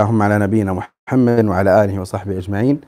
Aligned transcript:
اللهم 0.00 0.22
على 0.22 0.38
نبينا 0.38 0.72
محمد 0.72 1.44
وعلى 1.44 1.84
آله 1.84 2.00
وصحبه 2.00 2.38
أجمعين. 2.38 2.80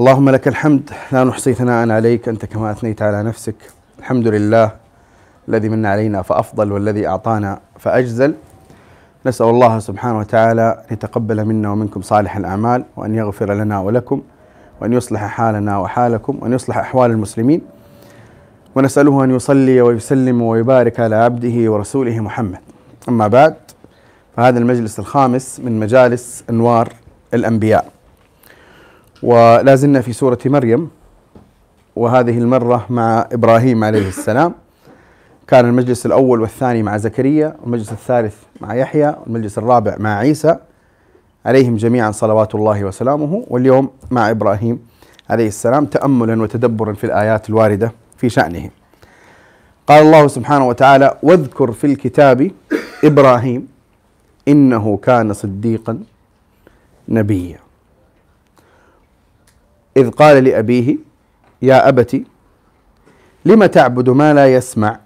اللهم 0.00 0.30
لك 0.30 0.48
الحمد 0.48 0.90
لا 1.12 1.24
نحصي 1.24 1.54
ثناء 1.54 1.90
عليك 1.90 2.28
أنت 2.28 2.44
كما 2.44 2.70
أثنيت 2.70 3.02
على 3.02 3.22
نفسك. 3.22 3.54
الحمد 3.98 4.26
لله 4.26 4.70
الذي 5.48 5.68
من 5.68 5.86
علينا 5.86 6.22
فأفضل 6.22 6.72
والذي 6.72 7.06
أعطانا 7.06 7.60
فأجزل. 7.78 8.34
نسأل 9.26 9.46
الله 9.46 9.78
سبحانه 9.78 10.18
وتعالى 10.18 10.82
أن 10.88 10.92
يتقبل 10.92 11.44
منا 11.44 11.70
ومنكم 11.70 12.02
صالح 12.02 12.36
الأعمال 12.36 12.84
وأن 12.96 13.14
يغفر 13.14 13.54
لنا 13.54 13.80
ولكم 13.80 14.22
وأن 14.80 14.92
يصلح 14.92 15.20
حالنا 15.26 15.78
وحالكم 15.78 16.38
وأن 16.40 16.52
يصلح 16.52 16.78
أحوال 16.78 17.10
المسلمين. 17.10 17.60
ونسأله 18.74 19.24
أن 19.24 19.30
يصلي 19.30 19.80
ويسلم 19.80 20.42
ويبارك 20.42 21.00
على 21.00 21.16
عبده 21.16 21.72
ورسوله 21.72 22.20
محمد. 22.20 22.58
أما 23.08 23.28
بعد 23.28 23.54
فهذا 24.38 24.58
المجلس 24.58 24.98
الخامس 24.98 25.60
من 25.60 25.80
مجالس 25.80 26.44
أنوار 26.50 26.92
الأنبياء. 27.34 27.92
ولا 29.22 29.74
زلنا 29.74 30.00
في 30.00 30.12
سورة 30.12 30.38
مريم 30.44 30.90
وهذه 31.96 32.38
المرة 32.38 32.86
مع 32.90 33.26
إبراهيم 33.32 33.84
عليه 33.84 34.08
السلام. 34.08 34.54
كان 35.46 35.66
المجلس 35.66 36.06
الأول 36.06 36.40
والثاني 36.40 36.82
مع 36.82 36.96
زكريا 36.96 37.56
والمجلس 37.62 37.92
الثالث 37.92 38.34
مع 38.60 38.74
يحيى 38.74 39.16
والمجلس 39.20 39.58
الرابع 39.58 39.96
مع 39.98 40.16
عيسى. 40.16 40.56
عليهم 41.46 41.76
جميعا 41.76 42.10
صلوات 42.10 42.54
الله 42.54 42.84
وسلامه. 42.84 43.44
واليوم 43.48 43.90
مع 44.10 44.30
إبراهيم 44.30 44.78
عليه 45.30 45.48
السلام 45.48 45.84
تأملا 45.84 46.42
وتدبرا 46.42 46.92
في 46.92 47.04
الآيات 47.04 47.48
الواردة 47.48 47.92
في 48.16 48.28
شأنه. 48.28 48.70
قال 49.86 50.06
الله 50.06 50.26
سبحانه 50.28 50.68
وتعالى 50.68 51.18
واذكر 51.22 51.72
في 51.72 51.86
الكتاب 51.86 52.50
إبراهيم 53.04 53.77
إنه 54.48 54.96
كان 54.96 55.32
صديقا 55.32 56.02
نبيا. 57.08 57.58
إذ 59.96 60.10
قال 60.10 60.44
لأبيه 60.44 60.96
يا 61.62 61.88
أبت 61.88 62.22
لم 63.44 63.66
تعبد 63.66 64.08
ما 64.10 64.34
لا 64.34 64.54
يسمع 64.54 65.00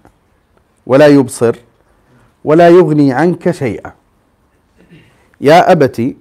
ولا 0.85 1.07
يبصر 1.07 1.55
ولا 2.43 2.69
يغني 2.69 3.13
عنك 3.13 3.51
شيئا؟ 3.51 3.93
يا 5.41 5.71
أبت 5.71 6.15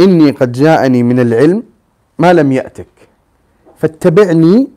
إني 0.00 0.30
قد 0.30 0.52
جاءني 0.52 1.02
من 1.02 1.20
العلم 1.20 1.62
ما 2.18 2.32
لم 2.32 2.52
يأتك 2.52 2.86
فاتبعني 3.78 4.68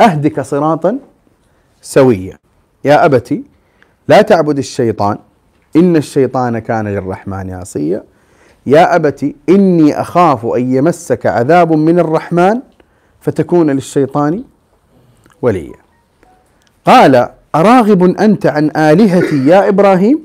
أهدك 0.00 0.40
صراطا 0.40 0.98
سويا. 1.82 2.38
يا 2.84 3.04
أبت 3.04 3.42
لا 4.08 4.22
تعبد 4.22 4.58
الشيطان 4.58 5.18
إن 5.76 5.96
الشيطان 5.96 6.58
كان 6.58 6.88
للرحمن 6.88 7.50
عصيا. 7.50 8.02
يا 8.66 8.96
أبت 8.96 9.34
إني 9.48 10.00
أخاف 10.00 10.46
أن 10.46 10.74
يمسك 10.74 11.26
عذاب 11.26 11.72
من 11.72 11.98
الرحمن 11.98 12.60
فتكون 13.20 13.70
للشيطان 13.70 14.44
وليا. 15.42 15.76
قال 16.84 17.28
أراغب 17.54 18.02
أنت 18.02 18.46
عن 18.46 18.70
آلهتي 18.76 19.46
يا 19.46 19.68
إبراهيم؟ 19.68 20.18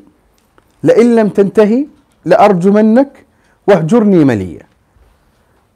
لئن 0.84 1.16
لم 1.16 1.30
تنتهي 1.30 1.88
لأرجمنك 2.26 3.26
واهجرني 3.68 4.26
مليا. 4.26 4.64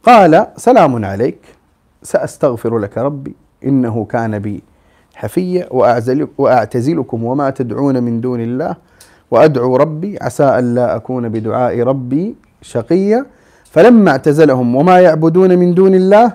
قال 0.04 0.48
سلام 0.58 1.06
عليك. 1.06 1.40
سأستغفر 2.04 2.80
لك 2.80 2.98
ربي 2.98 3.36
إنه 3.66 4.06
كان 4.06 4.40
بي 4.40 4.64
حفيا 5.16 5.68
وأعتزلكم 6.38 7.24
وما 7.24 7.50
تدعون 7.50 8.04
من 8.04 8.22
دون 8.22 8.42
الله 8.42 8.76
وأدعو 9.34 9.76
ربي 9.76 10.18
عسى 10.22 10.44
أن 10.44 10.76
لا 10.76 10.96
أكون 10.96 11.30
بدعاء 11.30 11.80
ربي 11.80 12.36
شقيا. 12.62 13.26
فلما 13.72 14.12
اعتزلهم 14.12 14.76
وما 14.76 15.00
يعبدون 15.00 15.58
من 15.60 15.74
دون 15.74 15.96
الله 15.96 16.34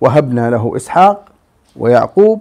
وهبنا 0.00 0.50
له 0.50 0.76
إسحاق 0.76 1.24
ويعقوب 1.76 2.40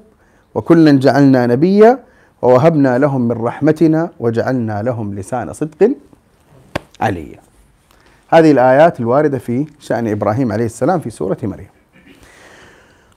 وكلا 0.55 0.91
جعلنا 0.91 1.45
نبيا 1.45 1.99
ووهبنا 2.41 2.97
لهم 2.97 3.21
من 3.21 3.31
رحمتنا 3.31 4.09
وجعلنا 4.19 4.83
لهم 4.83 5.15
لسان 5.15 5.53
صدق 5.53 5.91
عليا. 7.01 7.39
هذه 8.29 8.51
الآيات 8.51 8.99
الواردة 8.99 9.37
في 9.37 9.65
شأن 9.79 10.07
إبراهيم 10.07 10.51
عليه 10.51 10.65
السلام 10.65 10.99
في 10.99 11.09
سورة 11.09 11.37
مريم. 11.43 11.67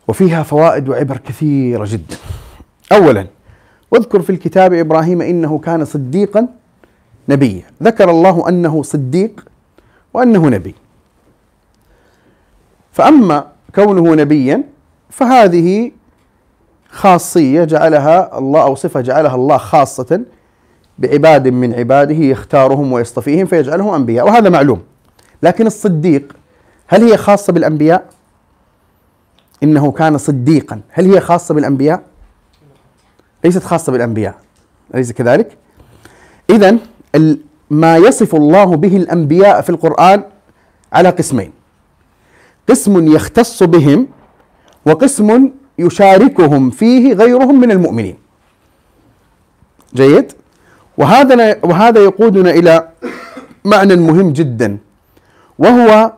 وفيها 0.08 0.42
فوائد 0.42 0.88
وعبر 0.88 1.16
كثيرة 1.16 1.84
جدا. 1.88 2.16
أولا 2.92 3.26
واذكر 3.90 4.22
في 4.22 4.30
الكتاب 4.30 4.72
إبراهيم 4.72 5.22
إنه 5.22 5.58
كان 5.58 5.84
صديقا 5.84 6.46
نبيا 7.30 7.62
ذكر 7.82 8.10
الله 8.10 8.48
أنه 8.48 8.82
صديق 8.82 9.44
وأنه 10.14 10.48
نبي 10.48 10.74
فأما 12.92 13.46
كونه 13.74 14.14
نبيا 14.14 14.62
فهذه 15.10 15.92
خاصية 16.90 17.64
جعلها 17.64 18.38
الله 18.38 18.62
أو 18.62 18.74
صفة 18.74 19.00
جعلها 19.00 19.34
الله 19.34 19.56
خاصة 19.56 20.20
بعباد 20.98 21.48
من 21.48 21.74
عباده 21.74 22.14
يختارهم 22.14 22.92
ويصطفيهم 22.92 23.46
فيجعلهم 23.46 23.94
أنبياء 23.94 24.26
وهذا 24.26 24.48
معلوم 24.50 24.82
لكن 25.42 25.66
الصديق 25.66 26.32
هل 26.86 27.04
هي 27.04 27.16
خاصة 27.16 27.52
بالأنبياء؟ 27.52 28.06
إنه 29.62 29.92
كان 29.92 30.18
صديقا 30.18 30.80
هل 30.90 31.12
هي 31.14 31.20
خاصة 31.20 31.54
بالأنبياء؟ 31.54 32.02
ليست 33.44 33.62
خاصة 33.62 33.92
بالأنبياء 33.92 34.34
أليس 34.94 35.12
كذلك؟ 35.12 35.56
إذا 36.50 36.76
ما 37.70 37.96
يصف 37.96 38.34
الله 38.34 38.64
به 38.76 38.96
الأنبياء 38.96 39.60
في 39.60 39.70
القرآن 39.70 40.22
على 40.92 41.08
قسمين. 41.08 41.52
قسم 42.68 43.12
يختص 43.14 43.62
بهم 43.62 44.08
وقسم 44.86 45.50
يشاركهم 45.78 46.70
فيه 46.70 47.12
غيرهم 47.14 47.60
من 47.60 47.70
المؤمنين. 47.70 48.16
جيد؟ 49.94 50.32
وهذا 50.98 51.58
وهذا 51.62 52.00
يقودنا 52.00 52.50
إلى 52.50 52.88
معنى 53.64 53.96
مهم 53.96 54.32
جدا 54.32 54.78
وهو 55.58 56.12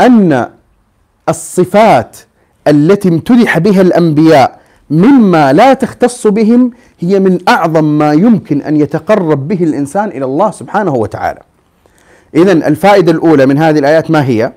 أن 0.00 0.50
الصفات 1.28 2.16
التي 2.66 3.08
امتدح 3.08 3.58
بها 3.58 3.80
الأنبياء 3.80 4.60
مما 4.90 5.52
لا 5.52 5.74
تختص 5.74 6.26
بهم 6.26 6.70
هي 7.00 7.20
من 7.20 7.38
أعظم 7.48 7.98
ما 7.98 8.12
يمكن 8.12 8.62
أن 8.62 8.76
يتقرب 8.76 9.48
به 9.48 9.64
الإنسان 9.64 10.08
إلى 10.08 10.24
الله 10.24 10.50
سبحانه 10.50 10.94
وتعالى. 10.94 11.40
اذا 12.34 12.52
الفائدة 12.52 13.12
الأولى 13.12 13.46
من 13.46 13.58
هذه 13.58 13.78
الآيات 13.78 14.10
ما 14.10 14.24
هي؟ 14.24 14.52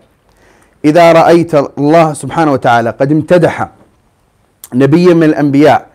إذا 0.85 1.11
رأيت 1.11 1.55
الله 1.55 2.13
سبحانه 2.13 2.51
وتعالى 2.51 2.89
قد 2.89 3.11
امتدح 3.11 3.69
نبيا 4.73 5.13
من 5.13 5.23
الأنبياء 5.23 5.87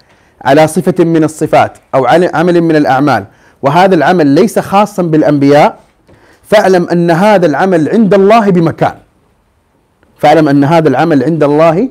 على 0.44 0.66
صفة 0.66 1.04
من 1.04 1.24
الصفات 1.24 1.78
أو 1.94 2.06
عمل 2.34 2.60
من 2.60 2.76
الأعمال 2.76 3.24
وهذا 3.62 3.94
العمل 3.94 4.26
ليس 4.26 4.58
خاصا 4.58 5.02
بالأنبياء 5.02 5.78
فاعلم 6.42 6.88
أن 6.88 7.10
هذا 7.10 7.46
العمل 7.46 7.88
عند 7.88 8.14
الله 8.14 8.50
بمكان. 8.50 8.94
فاعلم 10.18 10.48
أن 10.48 10.64
هذا 10.64 10.88
العمل 10.88 11.24
عند 11.24 11.44
الله 11.44 11.88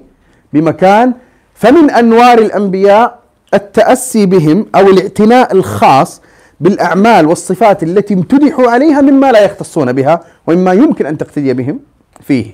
بمكان 0.53 1.13
فمن 1.55 1.89
أنوار 1.89 2.37
الأنبياء 2.37 3.19
التأسي 3.53 4.25
بهم 4.25 4.65
أو 4.75 4.89
الاعتناء 4.89 5.53
الخاص 5.53 6.21
بالأعمال 6.59 7.25
والصفات 7.25 7.83
التي 7.83 8.13
امتدحوا 8.13 8.71
عليها 8.71 9.01
مما 9.01 9.31
لا 9.31 9.39
يختصون 9.45 9.93
بها 9.93 10.23
ومما 10.47 10.73
يمكن 10.73 11.05
أن 11.05 11.17
تقتدي 11.17 11.53
بهم 11.53 11.79
فيه. 12.21 12.53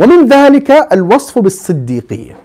ومن 0.00 0.28
ذلك 0.28 0.70
الوصف 0.92 1.38
بالصديقية. 1.38 2.36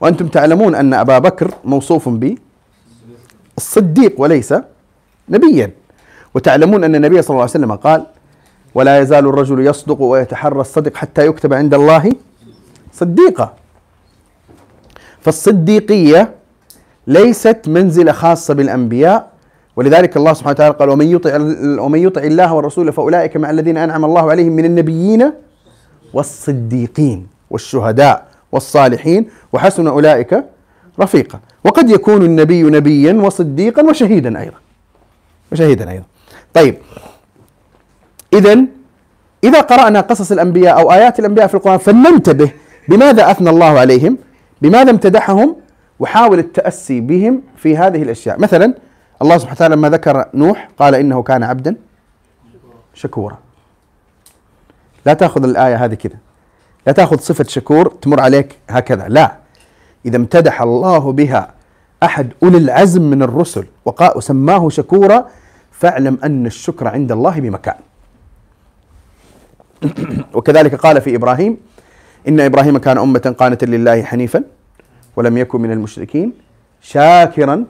وأنتم 0.00 0.28
تعلمون 0.28 0.74
أن 0.74 0.94
أبا 0.94 1.18
بكر 1.18 1.54
موصوف 1.64 2.08
بالصديق 3.56 4.14
وليس 4.20 4.54
نبيا. 5.28 5.70
وتعلمون 6.34 6.84
أن 6.84 6.94
النبي 6.94 7.22
صلى 7.22 7.30
الله 7.30 7.42
عليه 7.42 7.50
وسلم 7.50 7.72
قال: 7.74 8.06
ولا 8.74 8.98
يزال 8.98 9.26
الرجل 9.26 9.66
يصدق 9.66 10.02
ويتحرى 10.02 10.60
الصدق 10.60 10.96
حتى 10.96 11.26
يكتب 11.26 11.52
عند 11.52 11.74
الله 11.74 12.12
صديقا. 12.92 13.54
فالصديقية 15.22 16.34
ليست 17.06 17.60
منزلة 17.66 18.12
خاصة 18.12 18.54
بالأنبياء 18.54 19.32
ولذلك 19.76 20.16
الله 20.16 20.32
سبحانه 20.32 20.50
وتعالى 20.54 20.74
قال 20.74 20.88
ومن 20.90 21.06
يطع 21.06 21.36
ومن 21.84 21.98
يطع 21.98 22.20
الله 22.22 22.52
والرسول 22.52 22.92
فأولئك 22.92 23.36
مع 23.36 23.50
الذين 23.50 23.76
أنعم 23.76 24.04
الله 24.04 24.30
عليهم 24.30 24.52
من 24.52 24.64
النبيين 24.64 25.32
والصديقين 26.14 27.26
والشهداء 27.50 28.26
والصالحين 28.52 29.28
وحسن 29.52 29.86
أولئك 29.86 30.44
رفيقا. 31.00 31.40
وقد 31.64 31.90
يكون 31.90 32.22
النبي 32.22 32.62
نبيا 32.62 33.12
وصديقا 33.12 33.82
وشهيدا 33.82 34.40
أيضا. 34.40 34.56
وشهيدا 35.52 35.90
أيضا. 35.90 36.04
طيب. 36.54 36.74
اذا 38.32 38.64
إذا 39.44 39.60
قرأنا 39.60 40.00
قصص 40.00 40.32
الأنبياء 40.32 40.80
أو 40.80 40.92
آيات 40.92 41.18
الأنبياء 41.18 41.46
في 41.46 41.54
القرآن 41.54 41.78
فلننتبه 41.78 42.50
بماذا 42.88 43.30
أثنى 43.30 43.50
الله 43.50 43.78
عليهم؟ 43.78 44.18
بماذا 44.62 44.90
امتدحهم 44.90 45.56
وحاول 46.00 46.38
التأسي 46.38 47.00
بهم 47.00 47.42
في 47.56 47.76
هذه 47.76 48.02
الأشياء؟ 48.02 48.40
مثلا 48.40 48.74
الله 49.22 49.38
سبحانه 49.38 49.56
وتعالى 49.56 49.74
لما 49.74 49.88
ذكر 49.90 50.28
نوح 50.34 50.68
قال 50.78 50.94
إنه 50.94 51.22
كان 51.22 51.42
عبدا 51.42 51.76
شكورا. 52.94 53.38
لا 55.06 55.14
تأخذ 55.14 55.44
الآية 55.44 55.84
هذه 55.84 55.94
كذا. 55.94 56.16
لا 56.86 56.92
تأخذ 56.92 57.18
صفة 57.18 57.44
شكور 57.44 57.88
تمر 57.88 58.20
عليك 58.20 58.58
هكذا. 58.70 59.08
لا. 59.08 59.36
إذا 60.06 60.16
امتدح 60.16 60.62
الله 60.62 61.12
بها 61.12 61.54
أحد 62.02 62.32
أولي 62.42 62.58
العزم 62.58 63.02
من 63.02 63.22
الرسل 63.22 63.66
وسماه 64.16 64.68
شكورا 64.68 65.28
فاعلم 65.72 66.18
أن 66.24 66.46
الشكر 66.46 66.88
عند 66.88 67.12
الله 67.12 67.40
بمكان. 67.40 67.76
وكذلك 70.34 70.74
قال 70.74 71.00
في 71.00 71.16
إبراهيم 71.16 71.56
إن 72.28 72.40
إبراهيم 72.40 72.78
كان 72.78 72.98
أمة 72.98 73.34
قانتا 73.38 73.66
لله 73.66 74.02
حنيفا 74.02 74.44
ولم 75.16 75.38
يكن 75.38 75.60
من 75.60 75.72
المشركين 75.72 76.32
شاكرا 76.80 77.64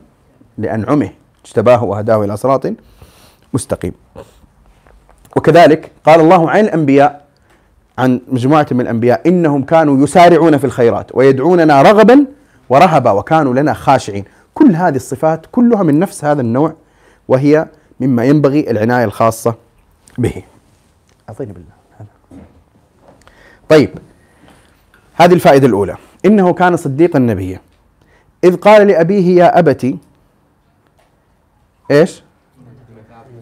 لأنعمه 0.58 1.10
اجتباه 1.44 1.84
وهداه 1.84 2.24
إلى 2.24 2.36
صراط 2.36 2.66
مستقيم. 3.54 3.92
وكذلك 5.36 5.90
قال 6.04 6.20
الله 6.20 6.50
عن 6.50 6.60
الأنبياء 6.64 7.24
عن 7.98 8.20
مجموعة 8.28 8.66
من 8.70 8.80
الأنبياء 8.80 9.28
إنهم 9.28 9.62
كانوا 9.62 10.04
يسارعون 10.04 10.58
في 10.58 10.64
الخيرات 10.64 11.14
ويدعوننا 11.14 11.82
رغبا 11.82 12.26
ورهبا 12.68 13.10
وكانوا 13.10 13.54
لنا 13.54 13.74
خاشعين. 13.74 14.24
كل 14.54 14.76
هذه 14.76 14.96
الصفات 14.96 15.46
كلها 15.52 15.82
من 15.82 15.98
نفس 15.98 16.24
هذا 16.24 16.40
النوع 16.40 16.74
وهي 17.28 17.66
مما 18.00 18.24
ينبغي 18.24 18.70
العناية 18.70 19.04
الخاصة 19.04 19.54
به. 20.18 20.42
أعطيني 21.28 21.52
بالله. 21.52 21.72
طيب. 23.68 23.90
هذه 25.22 25.32
الفائدة 25.32 25.66
الأولى. 25.66 25.96
إنه 26.26 26.52
كان 26.52 26.76
صديقا 26.76 27.18
نبيا. 27.18 27.60
إذ 28.44 28.56
قال 28.56 28.86
لأبيه 28.86 29.36
يا 29.36 29.58
ابت 29.58 29.94
إيش؟ 31.90 32.22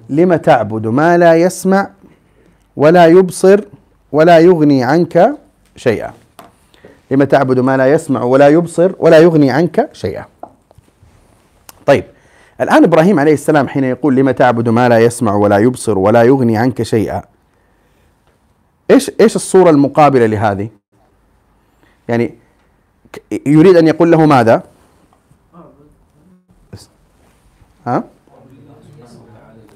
لم 0.09 0.35
تعبد؟ 0.35 0.87
ما 0.87 1.19
لا 1.19 1.35
يسمع 1.35 1.91
ولا 2.77 3.07
يبصر 3.07 3.61
ولا 4.13 4.39
يغني 4.39 4.85
عنك 4.85 5.37
شيئا. 5.77 6.13
لم 7.11 7.25
تعبد؟ 7.25 7.59
ما 7.59 7.77
لا 7.77 7.87
يسمع 7.87 8.23
ولا 8.23 8.49
يبصر 8.49 8.93
ولا 8.99 9.19
يغني 9.19 9.51
عنك 9.51 9.89
شيئا. 9.93 10.25
طيب 11.87 12.05
الآن 12.61 12.85
إبراهيم 12.85 13.21
عليه 13.21 13.33
السلام 13.33 13.69
حين 13.69 13.85
يقول 13.85 14.17
لم 14.17 14.31
تعبد؟ 14.31 14.69
ما 14.69 14.89
لا 14.89 14.99
يسمع 14.99 15.35
ولا 15.35 15.59
يبصر 15.59 15.99
ولا 15.99 16.23
يغني 16.23 16.57
عنك 16.57 16.83
شيئا. 16.83 17.23
إيش 18.91 19.11
إيش 19.21 19.37
الصورة 19.37 19.71
المقابلة 19.71 20.27
لهذه؟ 20.27 20.80
يعني 22.11 22.35
يريد 23.47 23.77
أن 23.77 23.87
يقول 23.87 24.11
له 24.11 24.27
ماذا؟ 24.27 24.63
ها؟ 27.87 28.05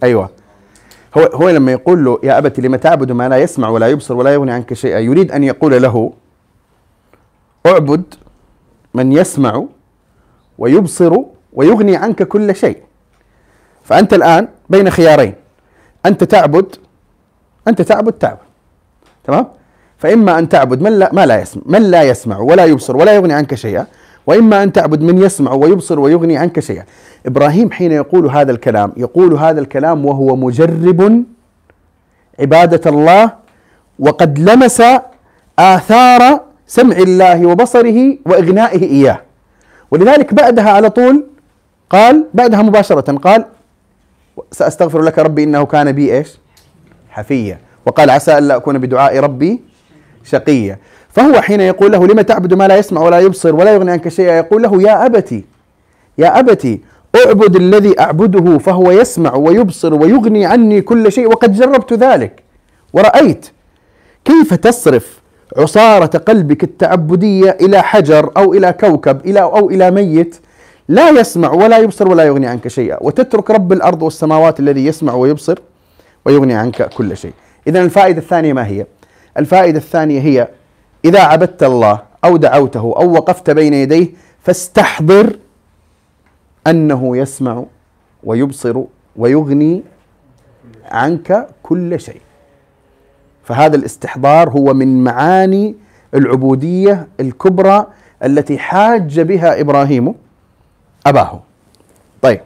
أيوه. 0.02 0.30
هو 1.18 1.22
هو 1.22 1.50
لما 1.50 1.72
يقول 1.72 2.04
له 2.04 2.18
يا 2.22 2.38
أبت 2.38 2.60
لم 2.60 2.76
تعبد 2.76 3.12
ما 3.12 3.28
لا 3.28 3.38
يسمع 3.38 3.68
ولا 3.68 3.88
يبصر 3.88 4.14
ولا 4.14 4.34
يغني 4.34 4.52
عنك 4.52 4.74
شيئا 4.74 4.98
يريد 4.98 5.32
أن 5.32 5.44
يقول 5.44 5.82
له 5.82 6.12
اعبد 7.66 8.14
من 8.94 9.12
يسمع 9.12 9.64
ويبصر 10.58 11.16
ويغني 11.52 11.96
عنك 11.96 12.22
كل 12.22 12.56
شيء. 12.56 12.82
فأنت 13.84 14.14
الآن 14.14 14.48
بين 14.70 14.90
خيارين 14.90 15.34
أنت 16.06 16.24
تعبد 16.24 16.76
أنت 17.68 17.82
تعبد 17.82 18.12
تعبد 18.12 18.38
تمام؟ 19.24 19.46
فإما 20.04 20.38
أن 20.38 20.48
تعبد 20.48 20.82
من 20.82 20.98
لا 20.98 21.10
ما 21.12 21.26
لا 21.26 21.40
يسمع 21.40 21.62
من 21.66 21.82
لا 21.82 22.02
يسمع 22.02 22.38
ولا 22.38 22.64
يبصر 22.64 22.96
ولا 22.96 23.12
يغني 23.12 23.32
عنك 23.32 23.54
شيئا 23.54 23.86
وإما 24.26 24.62
أن 24.62 24.72
تعبد 24.72 25.02
من 25.02 25.18
يسمع 25.18 25.52
ويبصر 25.52 26.00
ويغني 26.00 26.36
عنك 26.36 26.60
شيئا. 26.60 26.84
إبراهيم 27.26 27.70
حين 27.70 27.92
يقول 27.92 28.26
هذا 28.26 28.52
الكلام 28.52 28.92
يقول 28.96 29.34
هذا 29.34 29.60
الكلام 29.60 30.06
وهو 30.06 30.36
مجرب 30.36 31.24
عبادة 32.40 32.90
الله 32.90 33.32
وقد 33.98 34.38
لمس 34.38 34.82
آثار 35.58 36.40
سمع 36.66 36.96
الله 36.96 37.46
وبصره 37.46 38.18
وإغنائه 38.26 38.82
إياه. 38.82 39.20
ولذلك 39.90 40.34
بعدها 40.34 40.70
على 40.70 40.90
طول 40.90 41.24
قال 41.90 42.24
بعدها 42.34 42.62
مباشرة 42.62 43.12
قال 43.18 43.44
سأستغفر 44.52 45.02
لك 45.02 45.18
ربي 45.18 45.44
إنه 45.44 45.64
كان 45.64 45.92
بي 45.92 46.16
إيش؟ 46.16 46.38
حفيا. 47.10 47.58
وقال 47.86 48.10
عسى 48.10 48.38
ألا 48.38 48.56
أكون 48.56 48.78
بدعاء 48.78 49.18
ربي 49.18 49.73
شقيا 50.24 50.78
فهو 51.10 51.40
حين 51.40 51.60
يقول 51.60 51.92
له 51.92 52.06
لم 52.06 52.20
تعبد 52.20 52.54
ما 52.54 52.68
لا 52.68 52.76
يسمع 52.76 53.00
ولا 53.00 53.18
يبصر 53.18 53.54
ولا 53.54 53.74
يغني 53.74 53.90
عنك 53.90 54.08
شيئا 54.08 54.36
يقول 54.36 54.62
له 54.62 54.82
يا 54.82 55.06
أبتي 55.06 55.44
يا 56.18 56.38
أبتي 56.38 56.80
اعبد 57.26 57.56
الذي 57.56 58.00
أعبده 58.00 58.58
فهو 58.58 58.90
يسمع 58.90 59.34
ويبصر 59.34 59.94
ويغني 59.94 60.46
عني 60.46 60.80
كل 60.80 61.12
شيء 61.12 61.26
وقد 61.26 61.52
جربت 61.52 61.92
ذلك 61.92 62.42
ورأيت. 62.92 63.46
كيف 64.24 64.54
تصرف 64.54 65.20
عصارة 65.56 66.18
قلبك 66.18 66.64
التعبدية 66.64 67.56
إلى 67.60 67.82
حجر 67.82 68.30
أو 68.36 68.54
إلى 68.54 68.72
كوكب 68.72 69.26
إلى 69.26 69.42
أو 69.42 69.70
إلى 69.70 69.90
ميت 69.90 70.36
لا 70.88 71.10
يسمع 71.10 71.50
ولا 71.50 71.78
يبصر 71.78 72.08
ولا 72.08 72.24
يغني 72.24 72.46
عنك 72.46 72.68
شيئا؟ 72.68 72.98
وتترك 73.00 73.50
رب 73.50 73.72
الأرض 73.72 74.02
والسماوات 74.02 74.60
الذي 74.60 74.86
يسمع 74.86 75.14
ويبصر 75.14 75.58
ويغني 76.24 76.54
عنك 76.54 76.88
كل 76.88 77.16
شيء. 77.16 77.32
إذا 77.66 77.82
الفائدة 77.82 78.18
الثانية 78.18 78.52
ما 78.52 78.66
هي؟ 78.66 78.86
الفائدة 79.38 79.78
الثانية 79.78 80.20
هي 80.20 80.48
إذا 81.04 81.20
عبدت 81.20 81.62
الله 81.62 82.02
أو 82.24 82.36
دعوته 82.36 82.80
أو 82.80 83.12
وقفت 83.12 83.50
بين 83.50 83.74
يديه 83.74 84.08
فاستحضر 84.42 85.38
أنه 86.66 87.16
يسمع 87.16 87.64
ويبصر 88.24 88.82
ويغني 89.16 89.82
عنك 90.84 91.48
كل 91.62 92.00
شيء. 92.00 92.20
فهذا 93.44 93.76
الاستحضار 93.76 94.50
هو 94.50 94.74
من 94.74 95.04
معاني 95.04 95.74
العبودية 96.14 97.08
الكبرى 97.20 97.86
التي 98.24 98.58
حاج 98.58 99.20
بها 99.20 99.60
إبراهيم 99.60 100.14
أباه. 101.06 101.42
طيب. 102.22 102.40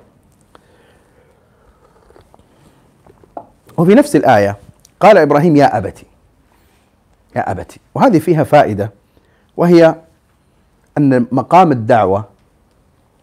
وفي 3.79 3.95
نفس 3.95 4.17
الآية 4.17 4.57
قال 5.01 5.19
إبراهيم 5.19 5.57
يا 5.57 5.79
أبتي. 5.79 6.08
يا 7.39 7.51
أبتي. 7.51 7.81
وهذه 7.95 8.19
فيها 8.19 8.45
فائدة 8.45 8.91
وهي 9.57 9.95
أن 10.99 11.27
مقام 11.33 11.73
الدعوة 11.73 12.25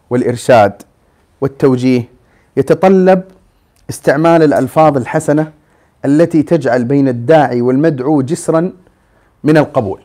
والإرشاد 0.10 0.82
والتوجيه 1.42 2.10
يتطلب 2.58 3.24
استعمال 3.90 4.44
الألفاظ 4.44 4.98
الحسنة 4.98 5.52
التي 6.06 6.44
تجعل 6.44 6.84
بين 6.84 7.08
الداعي 7.08 7.62
والمدعو 7.62 8.22
جسرا 8.22 8.72
من 9.44 9.58
القبول. 9.58 10.02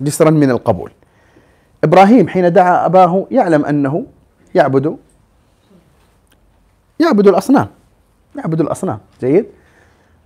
جسرا 0.00 0.30
من 0.30 0.50
القبول. 0.50 0.92
إبراهيم 1.84 2.28
حين 2.28 2.52
دعا 2.52 2.86
أباه 2.86 3.26
يعلم 3.30 3.64
أنه 3.64 4.06
يعبد 4.54 4.96
يعبد 7.00 7.28
الأصنام 7.28 7.66
يعبد 8.36 8.60
الأصنام. 8.60 8.98
جيد؟ 9.20 9.46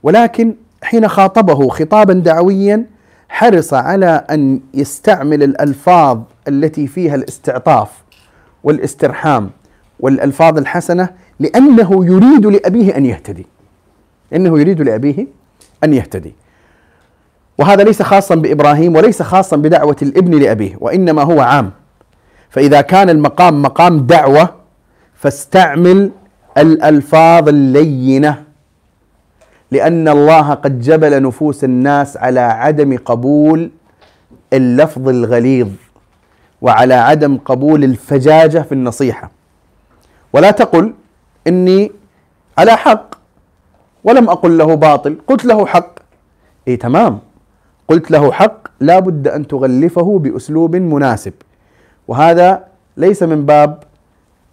ولكن 0.02 0.54
حين 0.84 1.08
خاطبه 1.08 1.68
خطابا 1.68 2.12
دعويا 2.12 2.86
حرص 3.28 3.74
على 3.74 4.24
أن 4.30 4.60
يستعمل 4.74 5.42
الألفاظ 5.42 6.20
التي 6.48 6.86
فيها 6.86 7.14
الاستعطاف 7.14 7.88
والاسترحام 8.64 9.50
والألفاظ 10.00 10.58
الحسنة 10.58 11.08
لأنه 11.40 12.06
يريد 12.06 12.46
لأبيه 12.46 12.96
أن 12.96 13.06
يهتدي. 13.06 13.46
انه 14.34 14.58
يريد 14.60 14.82
لأبيه 14.82 15.26
أن 15.84 15.94
يهتدي. 15.94 16.34
وهذا 17.58 17.84
ليس 17.84 18.02
خاصا 18.02 18.34
بإبراهيم 18.34 18.96
وليس 18.96 19.22
خاصا 19.22 19.56
بدعوة 19.56 19.96
الابن 20.02 20.38
لأبيه 20.38 20.76
وإنما 20.80 21.22
هو 21.22 21.40
عام. 21.40 21.70
فإذا 22.50 22.80
كان 22.80 23.10
المقام 23.10 23.62
مقام 23.62 24.06
دعوة 24.06 24.48
فاستعمل 25.14 26.10
الألفاظ 26.58 27.48
اللينة 27.48 28.43
لأن 29.74 30.08
الله 30.08 30.54
قد 30.54 30.80
جبل 30.80 31.22
نفوس 31.22 31.64
الناس 31.64 32.16
على 32.16 32.40
عدم 32.40 32.96
قبول 32.96 33.70
اللفظ 34.52 35.08
الغليظ 35.08 35.68
وعلى 36.62 36.94
عدم 36.94 37.36
قبول 37.36 37.84
الفجاجة 37.84 38.58
في 38.58 38.72
النصيحة. 38.72 39.30
ولا 40.32 40.50
تقل 40.50 40.94
إني 41.46 41.92
على 42.58 42.76
حق 42.76 43.14
ولم 44.04 44.30
أقل 44.30 44.58
له 44.58 44.74
باطل 44.74 45.16
قلت 45.26 45.44
له 45.44 45.66
حق. 45.66 45.98
إيه 46.68 46.78
تمام. 46.78 47.18
قلت 47.88 48.10
له 48.10 48.32
حق 48.32 48.68
لا 48.80 48.98
بد 48.98 49.28
أن 49.28 49.46
تغلفه 49.46 50.18
بأسلوب 50.18 50.76
مناسب. 50.76 51.32
وهذا 52.08 52.64
ليس 52.96 53.22
من 53.22 53.46
باب 53.46 53.82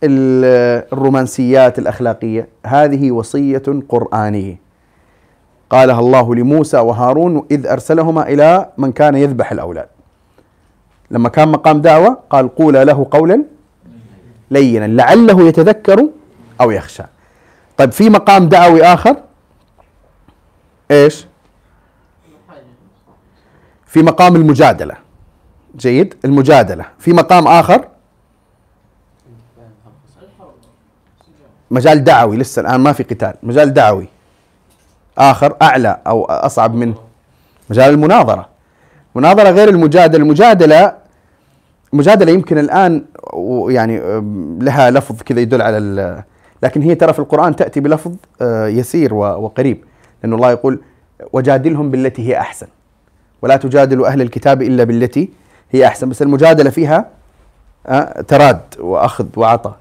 الرومانسيات 0.03 1.79
الأخلاقية 1.79 2.47
هذه 2.65 3.11
وصية 3.11 3.63
قرآنية. 3.89 4.70
قالها 5.71 5.99
الله 5.99 6.35
لموسى 6.35 6.77
وهارون 6.77 7.47
إذ 7.51 7.67
أرسلهما 7.67 8.27
إلى 8.27 8.69
من 8.77 8.91
كان 8.91 9.15
يذبح 9.15 9.51
الأولاد. 9.51 9.87
لما 11.11 11.29
كان 11.29 11.47
مقام 11.47 11.81
دعوة 11.81 12.19
قال 12.29 12.55
قولا 12.55 12.83
له 12.83 13.07
قولا 13.11 13.43
لينا 14.51 14.87
لعله 14.87 15.47
يتذكر 15.47 16.09
أو 16.61 16.71
يخشى. 16.71 17.03
طيب 17.77 17.91
في 17.91 18.09
مقام 18.09 18.49
دعوي 18.49 18.83
آخر؟ 18.83 19.15
إيش؟ 20.91 21.25
في 23.85 24.03
مقام 24.03 24.35
المجادلة. 24.35 24.95
جيد 25.75 26.15
المجادلة. 26.25 26.85
في 26.99 27.13
مقام 27.13 27.47
آخر؟ 27.47 27.87
مجال 31.71 32.03
دعوي 32.03 32.37
لسه 32.37 32.59
الآن 32.59 32.79
ما 32.79 32.93
في 32.93 33.03
قتال. 33.03 33.33
مجال 33.43 33.73
دعوي. 33.73 34.07
آخر 35.17 35.55
أعلى 35.61 35.97
أو 36.07 36.25
أصعب 36.25 36.75
منه. 36.75 36.95
مجال 37.69 37.89
المناظرة. 37.93 38.49
مناظرة 39.15 39.49
غير 39.49 39.69
المجادلة. 39.69 40.23
المجادلة 40.23 40.93
مجادلة 41.93 42.31
يمكن 42.31 42.57
الآن 42.57 43.03
يعني 43.67 43.99
لها 44.61 44.91
لفظ 44.91 45.21
كذا 45.21 45.39
يدل 45.39 45.61
على 45.61 46.23
لكن 46.63 46.81
هي 46.81 46.95
ترى 46.95 47.13
في 47.13 47.19
القرآن 47.19 47.55
تأتي 47.55 47.79
بلفظ 47.79 48.15
آه، 48.41 48.67
يسير 48.67 49.13
وقريب. 49.13 49.83
لأن 50.23 50.33
الله 50.33 50.51
يقول 50.51 50.79
وجادلهم 51.33 51.91
بالتي 51.91 52.27
هي 52.29 52.37
أحسن. 52.37 52.67
ولا 53.41 53.57
تجادلوا 53.57 54.07
أهل 54.07 54.21
الكتاب 54.21 54.61
إلا 54.61 54.83
بالتي 54.83 55.29
هي 55.71 55.87
أحسن. 55.87 56.09
بس 56.09 56.21
المجادلة 56.21 56.69
فيها 56.69 57.05
آه، 57.87 58.21
تراد 58.21 58.59
وأخذ 58.79 59.25
وعطاء. 59.35 59.75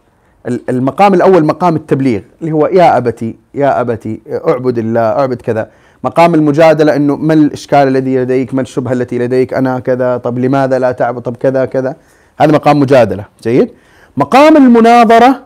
المقام 0.46 1.14
الأول 1.14 1.44
مقام 1.44 1.76
التبليغ 1.76 2.20
اللي 2.40 2.52
هو 2.52 2.66
يا 2.66 2.96
أبتي 2.96 3.36
يا 3.54 3.80
أبتي 3.80 4.20
أعبد 4.48 4.78
الله 4.78 5.00
أعبد 5.00 5.42
كذا. 5.42 5.70
مقام 6.04 6.34
المجادلة 6.34 6.96
أنه 6.96 7.16
ما 7.16 7.34
الإشكال 7.34 7.88
الذي 7.88 8.18
لديك 8.18 8.54
ما 8.54 8.62
الشبهة 8.62 8.92
التي 8.92 9.18
لديك 9.18 9.54
أنا 9.54 9.78
كذا 9.80 10.16
طب 10.16 10.38
لماذا 10.38 10.78
لا 10.78 10.92
تعبد؟ 10.92 11.22
طب 11.22 11.36
كذا 11.36 11.64
كذا. 11.64 11.96
هذا 12.40 12.52
مقام 12.52 12.80
مجادلة 12.80 13.24
جيد؟ 13.42 13.70
مقام 14.16 14.56
المناظرة 14.56 15.44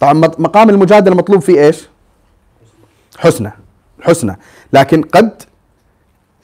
طبعا 0.00 0.12
مقام 0.38 0.70
المجادلة 0.70 1.14
مطلوب 1.14 1.40
فيه 1.40 1.66
إيش؟ 1.66 1.88
حسنى 3.18 3.52
حسنى 4.00 4.36
لكن 4.72 5.02
قد 5.02 5.42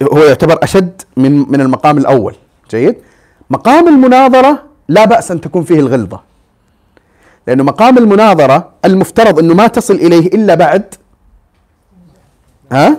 هو 0.02 0.18
يعتبر 0.18 0.58
أشد 0.62 1.02
من 1.16 1.32
من 1.52 1.60
المقام 1.60 1.98
الأول 1.98 2.34
جيد؟ 2.70 2.96
مقام 3.50 3.88
المناظرة 3.88 4.62
لا 4.88 5.04
بأس 5.04 5.30
أن 5.30 5.40
تكون 5.40 5.62
فيه 5.62 5.80
الغلظة. 5.80 6.29
لأنه 7.50 7.64
مقام 7.64 7.98
المناظرة 7.98 8.68
المفترض 8.84 9.38
أنه 9.38 9.54
ما 9.54 9.66
تصل 9.66 9.94
إليه 9.94 10.26
إلا 10.26 10.54
بعد 10.54 10.94
ها؟ 12.72 12.98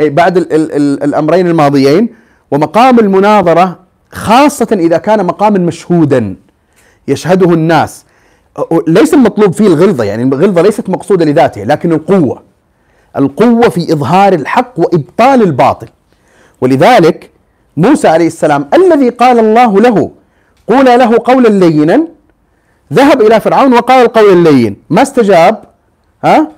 أي 0.00 0.10
بعد 0.10 0.36
ال 0.36 0.52
ال 0.52 0.72
ال 0.72 1.02
الأمرين 1.02 1.46
الماضيين. 1.46 2.08
ومقام 2.50 2.98
المناظرة 2.98 3.78
خاصة 4.12 4.68
إذا 4.72 4.98
كان 4.98 5.26
مقاما 5.26 5.58
مشهودا 5.58 6.36
يشهده 7.08 7.52
الناس. 7.54 8.04
ليس 8.86 9.14
المطلوب 9.14 9.52
فيه 9.52 9.66
الغلظة 9.66 10.04
يعني 10.04 10.22
الغلظة 10.22 10.62
ليست 10.62 10.90
مقصودة 10.90 11.24
لذاتها 11.24 11.64
لكن 11.64 11.92
القوة. 11.92 12.42
القوة 13.16 13.68
في 13.68 13.92
إظهار 13.92 14.32
الحق 14.32 14.72
وإبطال 14.76 15.42
الباطل. 15.42 15.88
ولذلك 16.60 17.30
موسى 17.76 18.08
عليه 18.08 18.26
السلام 18.26 18.68
الذي 18.74 19.08
قال 19.08 19.38
الله 19.38 19.80
له 19.80 20.10
قولا 20.68 20.96
له 20.96 21.18
قولا 21.24 21.48
لينا 21.48 22.13
ذهب 22.94 23.22
إلى 23.22 23.40
فرعون 23.40 23.74
وقال 23.74 24.06
القول 24.06 24.32
اللين. 24.32 24.76
ما 24.90 25.02
استجاب؟ 25.02 25.64
ها؟ 26.24 26.48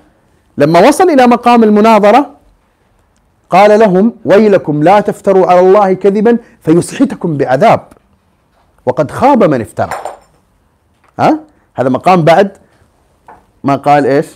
لما 0.58 0.88
وصل 0.88 1.10
إلى 1.10 1.26
مقام 1.26 1.64
المناظرة 1.64 2.30
قال 3.50 3.80
لهم 3.80 4.12
ويلكم 4.24 4.82
لا 4.82 5.00
تفتروا 5.00 5.46
على 5.46 5.60
الله 5.60 5.92
كذبا 5.92 6.38
فيسحتكم 6.60 7.36
بعذاب. 7.36 7.80
وقد 8.86 9.10
خاب 9.10 9.44
من 9.44 9.60
افترى. 9.60 9.90
ها؟ 11.18 11.40
هذا 11.74 11.88
مقام 11.88 12.24
بعد 12.24 12.56
ما 13.64 13.76
قال 13.76 14.06
إيش؟ 14.06 14.26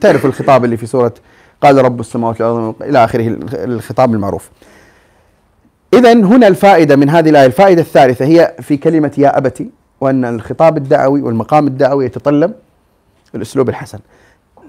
تعرف 0.00 0.26
الخطاب 0.26 0.64
اللي 0.64 0.76
في 0.76 0.86
سورة 0.86 1.14
قال 1.62 1.84
رب 1.84 2.00
السماوات 2.00 2.40
والأرض 2.40 2.82
إلى 2.82 3.04
آخره 3.04 3.38
الخطاب 3.54 4.14
المعروف. 4.14 4.50
إذا 5.94 6.12
هنا 6.12 6.46
الفائدة 6.46 6.96
من 6.96 7.10
هذه 7.10 7.30
الآية 7.30 7.46
الفائدة 7.46 7.82
الثالثة 7.82 8.24
هي 8.24 8.54
في 8.60 8.76
كلمة 8.76 9.12
يا 9.18 9.38
أبتي. 9.38 9.70
وأن 10.00 10.24
الخطاب 10.24 10.76
الدعوي 10.76 11.22
والمقام 11.22 11.66
الدعوي 11.66 12.04
يتطلب 12.04 12.52
الأسلوب 13.34 13.68
الحسن. 13.68 13.98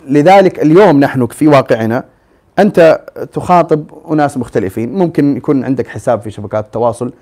لذلك 0.08 0.60
اليوم 0.60 1.00
نحن 1.00 1.28
في 1.28 1.48
واقعنا 1.48 2.04
أنت 2.60 3.02
تخاطب 3.34 3.86
أناس 4.12 4.38
مختلفين. 4.38 4.94
ممكن 4.94 5.38
يكون 5.38 5.66
عندك 5.66 5.88
حساب 5.88 6.22
في 6.22 6.32
شبكات 6.32 6.66
التواصل 6.66 7.14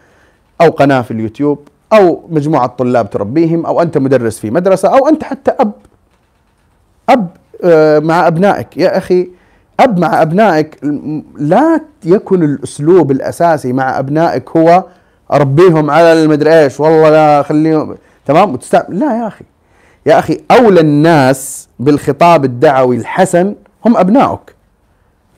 أو 0.61 0.69
قناة 0.69 1.01
في 1.01 1.11
اليوتيوب 1.11 1.67
أو 1.93 2.23
مجموعة 2.29 2.67
طلاب 2.67 3.09
تربيهم 3.09 3.65
أو 3.65 3.81
أنت 3.81 3.97
مدرس 3.97 4.39
في 4.39 4.51
مدرسة 4.51 4.89
أو 4.89 5.07
أنت 5.07 5.23
حتى 5.23 5.51
أب. 5.51 5.71
أب 7.09 7.27
آه، 7.63 7.99
مع 7.99 8.27
أبنائك. 8.27 8.77
يا 8.77 8.97
أخي 8.97 9.29
أب 9.79 9.99
مع 9.99 10.21
أبنائك 10.21 10.79
لا 11.37 11.81
يكن 12.05 12.43
الأسلوب 12.43 13.11
الأساسي 13.11 13.73
مع 13.73 13.99
أبنائك 13.99 14.49
هو 14.57 14.83
أربيهم 15.31 15.91
على 15.91 16.13
المدري 16.13 16.63
إيش. 16.63 16.79
والله 16.79 17.09
لا 17.09 17.43
خليهم 17.43 17.97
تمام؟ 18.25 18.53
وتستعمل 18.53 18.99
لا 18.99 19.17
يا 19.17 19.27
أخي. 19.27 19.45
يا 20.05 20.19
أخي 20.19 20.41
أولى 20.51 20.79
الناس 20.79 21.67
بالخطاب 21.79 22.45
الدعوي 22.45 22.95
الحسن 22.95 23.55
هم 23.85 23.97
أبنائك 23.97 24.39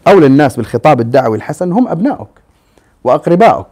أولى 0.07 0.25
الناس 0.25 0.55
بالخطاب 0.55 1.01
الدعوي 1.01 1.37
الحسن 1.37 1.71
هم 1.71 1.87
أبنائك 1.87 2.27
وأقربائك 3.03 3.65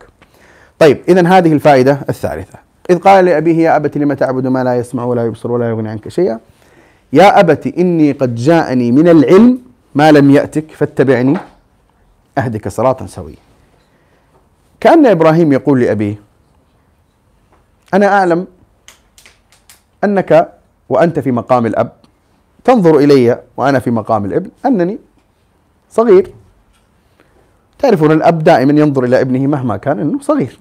طيب 0.79 0.97
إذا 1.09 1.27
هذه 1.27 1.53
الفائدة 1.53 1.99
الثالثة. 2.09 2.59
إذ 2.89 2.99
قال 2.99 3.25
لأبيه 3.25 3.57
يا 3.57 3.75
أبت 3.75 3.97
لم 3.97 4.13
تعبد 4.13 4.47
ما 4.47 4.63
لا 4.63 4.75
يسمع 4.75 5.03
ولا 5.03 5.25
يبصر 5.25 5.51
ولا 5.51 5.69
يغني 5.69 5.89
عنك 5.89 6.07
شيئا؟ 6.07 6.39
يا 7.13 7.39
أبت 7.39 7.67
إني 7.67 8.11
قد 8.11 8.35
جاءني 8.35 8.91
من 8.91 9.07
العلم 9.07 9.59
ما 9.95 10.11
لم 10.11 10.31
يأتك 10.31 10.71
فاتبعني 10.71 11.37
أهدك 12.37 12.67
صراطا 12.67 13.05
سويا. 13.05 13.35
كأن 14.79 15.05
إبراهيم 15.05 15.53
يقول 15.53 15.81
لأبيه 15.81 16.15
أنا 17.93 18.07
أعلم 18.07 18.47
أنك 20.03 20.53
وأنت 20.89 21.19
في 21.19 21.31
مقام 21.31 21.65
الأب 21.65 21.91
تنظر 22.63 22.97
إلي 22.97 23.43
وأنا 23.57 23.79
في 23.79 23.91
مقام 23.91 24.25
الابن 24.25 24.49
أنني 24.65 24.97
صغير. 25.89 26.31
تعرفون 27.79 28.11
الأب 28.11 28.43
دائما 28.43 28.79
ينظر 28.81 29.03
إلى 29.03 29.21
ابنه 29.21 29.47
مهما 29.47 29.77
كان 29.77 29.99
أنه 29.99 30.19
صغير. 30.19 30.59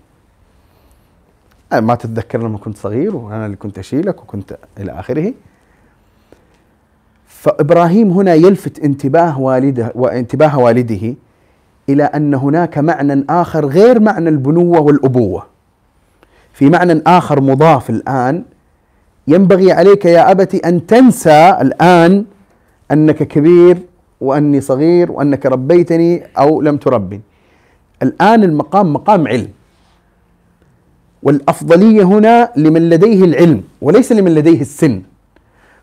ما 1.73 1.95
تتذكر 1.95 2.39
لما 2.39 2.59
كنت 2.59 2.77
صغير 2.79 3.17
وأنا 3.17 3.47
اللي 3.47 3.57
كنت 3.57 3.79
أشيلك 3.79 4.23
وكنت 4.23 4.59
إلى 4.79 4.93
آخره. 4.93 5.33
فإبراهيم 7.27 8.11
هنا 8.11 8.35
يلفت 8.35 8.79
انتباه 8.79 9.41
والده 9.41 9.93
وانتباه 9.95 10.59
والده 10.59 11.15
إلى 11.89 12.03
أن 12.03 12.35
هناك 12.35 12.79
معنى 12.79 13.25
آخر 13.31 13.67
غير 13.67 14.01
معنى 14.01 14.29
البنوة 14.29 14.81
والأبوة. 14.81 15.47
في 16.53 16.71
معنى 16.71 17.03
آخر 17.07 17.41
مضاف 17.41 17.91
الآن 17.91 18.43
ينبغي 19.29 19.73
عليك 19.73 20.05
يا 20.05 20.31
أبت 20.31 20.55
أن 20.55 20.87
تنسى 20.87 21.57
الآن 21.61 22.25
أنك 22.93 23.23
كبير 23.23 23.79
وأني 24.21 24.61
صغير 24.61 25.13
وأنك 25.13 25.47
ربيتني 25.47 26.23
أو 26.39 26.61
لم 26.61 26.77
تربني. 26.77 27.21
الآن 28.03 28.45
المقام 28.45 28.93
مقام 28.93 29.29
علم. 29.29 29.49
والأفضلية 31.23 32.03
هنا 32.03 32.51
لمن 32.57 32.89
لديه 32.89 33.25
العلم 33.25 33.63
وليس 33.81 34.13
لمن 34.13 34.35
لديه 34.35 34.61
السن. 34.61 35.03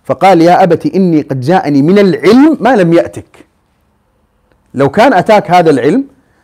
فقال 0.04 0.42
يا 0.42 0.64
أبت 0.64 0.86
إني 0.86 1.22
قد 1.22 1.40
جاءني 1.40 1.82
من 1.82 2.00
العلم 2.00 2.58
ما 2.62 2.76
لم 2.76 2.94
يأتك. 2.94 3.46
لو 4.76 4.90
كان 4.90 5.14
أتاك 5.14 5.52
هذا 5.52 5.70
العلم 5.70 6.04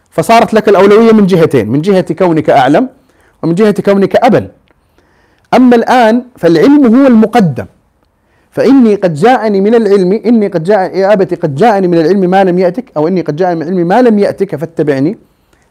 فصارت 0.09 0.53
لك 0.53 0.69
الأولوية 0.69 1.11
من 1.11 1.25
جهتين 1.25 1.67
من 1.69 1.81
جهة 1.81 2.13
كونك 2.13 2.49
أعلم 2.49 2.89
ومن 3.43 3.55
جهة 3.55 3.75
كونك 3.85 4.15
أبا 4.15 4.47
أما 5.53 5.75
الآن 5.75 6.15
فالعلم 6.37 6.95
هو 6.95 7.07
المقدم. 7.07 7.65
فإني 8.51 8.95
قد 8.95 9.13
جاءني 9.13 9.61
من 9.61 9.75
العلم 9.75 10.11
إني 10.11 10.47
قد 10.47 10.63
جاء 10.63 10.97
يا 10.97 11.13
أبتي 11.13 11.35
قد 11.35 11.55
جاءني 11.55 11.87
من 11.87 11.97
العلم 11.97 12.29
ما 12.29 12.43
لم 12.43 12.59
يأتك 12.59 12.91
أو 12.97 13.07
إني 13.07 13.21
قد 13.21 13.35
جاءني 13.35 13.55
من 13.55 13.61
العلم 13.61 13.87
ما 13.87 14.01
لم 14.01 14.19
يأتك 14.19 14.55
فاتبعني 14.55 15.17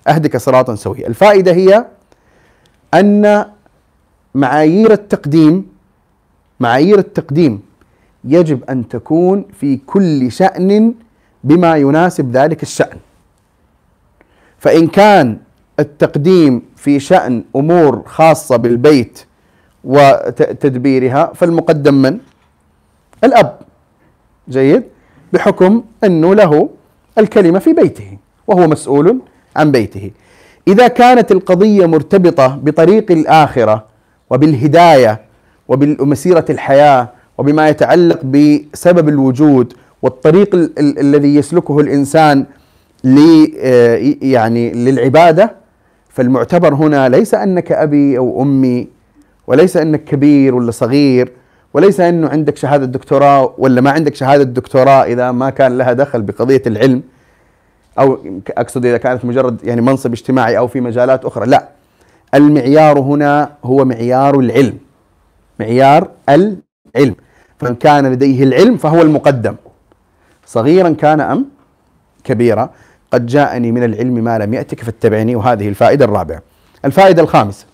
أهدك 0.08 0.36
صراطا 0.36 0.74
سويا. 0.74 1.06
الفائدة 1.06 1.52
هي 1.52 1.84
أن 2.94 3.44
معايير 4.34 4.92
التقديم 4.92 5.66
معايير 6.60 6.98
التقديم 6.98 7.60
يجب 8.24 8.64
أن 8.70 8.88
تكون 8.88 9.44
في 9.60 9.76
كل 9.76 10.32
شأن 10.32 10.94
بما 11.44 11.76
يناسب 11.76 12.36
ذلك 12.36 12.62
الشأن. 12.62 12.98
فإن 14.58 14.86
كان 14.86 15.38
التقديم 15.80 16.62
في 16.76 17.00
شأن 17.00 17.44
أمور 17.56 18.02
خاصة 18.06 18.56
بالبيت 18.56 19.24
وتدبيرها 19.84 21.32
فالمقدم 21.34 21.94
من؟ 21.94 22.18
الأب. 23.24 23.58
جيد. 24.48 24.82
بحكم 25.32 25.82
أنه 26.04 26.34
له 26.34 26.68
الكلمة 27.18 27.58
في 27.58 27.72
بيته 27.72 28.18
وهو 28.46 28.68
مسؤول 28.68 29.18
عن 29.56 29.72
بيته. 29.72 30.10
إذا 30.68 30.88
كانت 30.88 31.32
القضية 31.32 31.86
مرتبطة 31.86 32.60
بطريق 32.62 33.10
الآخرة 33.10 33.84
وبالهداية 34.30 35.20
وبمسيرة 35.68 36.44
الحياة 36.50 37.08
وبما 37.38 37.68
يتعلق 37.68 38.24
بسبب 38.24 39.08
الوجود 39.08 39.74
والطريق 40.02 40.54
ال- 40.54 40.78
ال- 40.78 40.98
الذي 40.98 41.34
يسلكه 41.34 41.80
الإنسان 41.80 42.44
آه، 43.60 44.14
يعني 44.22 44.70
للعبادة 44.72 45.52
فالمعتبر 46.08 46.74
هنا 46.74 47.08
ليس 47.08 47.34
أنك 47.34 47.72
أبي 47.72 48.18
أو 48.18 48.42
أمي 48.42 48.88
وليس 49.46 49.76
أنك 49.76 50.04
كبير 50.04 50.54
ولا 50.54 50.70
صغير 50.70 51.32
وليس 51.74 52.00
أنه 52.00 52.28
عندك 52.28 52.56
شهادة 52.56 52.84
دكتوراه 52.86 53.54
ولا 53.58 53.80
ما 53.80 53.90
عندك 53.90 54.14
شهادة 54.14 54.42
دكتوراه 54.44 55.04
إذا 55.04 55.32
ما 55.32 55.50
كان 55.50 55.78
لها 55.78 55.92
دخل 55.92 56.22
بقضية 56.22 56.62
العلم 56.66 57.02
أو 57.98 58.18
أقصد 58.58 58.86
إذا 58.86 58.96
كانت 58.96 59.24
مجرد 59.24 59.64
يعني 59.64 59.80
منصب 59.80 60.12
اجتماعي 60.12 60.58
أو 60.58 60.66
في 60.66 60.80
مجالات 60.80 61.24
أخرى 61.24 61.46
لا. 61.46 61.68
المعيار 62.34 62.98
هنا 62.98 63.50
هو 63.64 63.84
معيار 63.84 64.38
العلم 64.38 64.78
معيار 65.60 66.08
العلم. 66.28 67.14
فمن 67.58 67.74
كان 67.74 68.06
لديه 68.12 68.42
العلم 68.44 68.76
فهو 68.76 69.02
المقدم. 69.02 69.54
صغيرا 70.50 70.90
كان 70.90 71.20
أم 71.20 71.46
كبيرا 72.24 72.70
قد 73.12 73.26
جاءني 73.26 73.72
من 73.72 73.84
العلم 73.84 74.14
ما 74.14 74.38
لم 74.38 74.54
يأتك 74.54 74.80
فاتبعني 74.84 75.36
وهذه 75.36 75.68
الفائدة 75.68 76.04
الرابعة. 76.04 76.42
الفائدة 76.84 77.22
الخامسة 77.22 77.66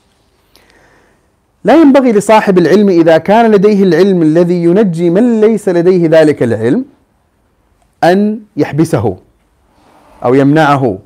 لا 1.65 1.75
ينبغي 1.75 2.13
لصاحب 2.13 2.59
العلم 2.59 2.89
إذا 2.89 3.19
كان 3.19 3.51
لديه 3.51 3.83
العلم 3.83 4.23
الذي 4.23 4.63
ينجي 4.65 5.11
من 5.11 5.41
ليس 5.41 5.69
لديه 5.69 6.09
ذلك 6.09 6.43
العلم 6.43 6.85
أن 8.05 8.41
يحبسه 8.57 9.17
أو 10.25 10.35
يمنعه 10.35 10.99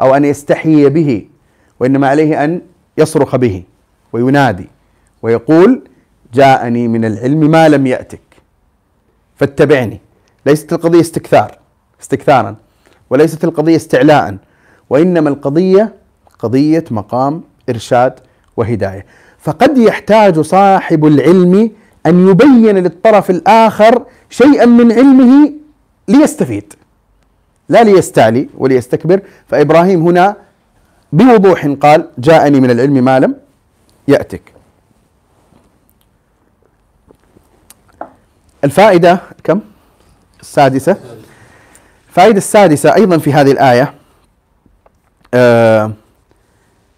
أو 0.00 0.14
أن 0.16 0.24
يستحيي 0.24 0.88
به 0.88 1.26
وإنما 1.80 2.08
عليه 2.08 2.44
أن 2.44 2.60
يصرخ 2.98 3.36
به 3.36 3.62
وينادي 4.12 4.68
ويقول 5.22 5.82
جاءني 6.34 6.88
من 6.88 7.04
العلم 7.04 7.50
ما 7.50 7.68
لم 7.68 7.86
يأتك 7.86 8.20
فاتبعني. 9.36 10.00
ليست 10.46 10.72
القضية 10.72 11.00
استكثار 11.00 11.58
استكثارا 12.02 12.56
وليست 13.10 13.44
القضية 13.44 13.76
استعلاء 13.76 14.36
وإنما 14.90 15.28
القضية 15.28 15.94
قضية 16.38 16.84
مقام 16.90 17.42
إرشاد 17.68 18.20
وهداية. 18.56 19.06
فقد 19.38 19.78
يحتاج 19.78 20.40
صاحب 20.40 21.06
العلم 21.06 21.70
أن 22.06 22.28
يبين 22.28 22.78
للطرف 22.78 23.30
الآخر 23.30 24.04
شيئا 24.30 24.66
من 24.66 24.92
علمه 24.92 25.52
ليستفيد. 26.08 26.74
لا 27.68 27.84
ليستعلي 27.84 28.48
وليستكبر. 28.58 29.20
فإبراهيم 29.48 30.02
هنا 30.02 30.36
بوضوح 31.12 31.66
قال 31.66 32.08
جاءني 32.18 32.60
من 32.60 32.70
العلم 32.70 33.04
ما 33.04 33.20
لم 33.20 33.34
يأتك. 34.08 34.42
الفائدة 38.64 39.20
كم؟ 39.44 39.60
السادسة. 40.42 40.96
الفائدة 42.08 42.38
السادسة 42.38 42.94
أيضا 42.94 43.18
في 43.18 43.32
هذه 43.32 43.52
الآية 43.52 43.94
آه 45.34 45.92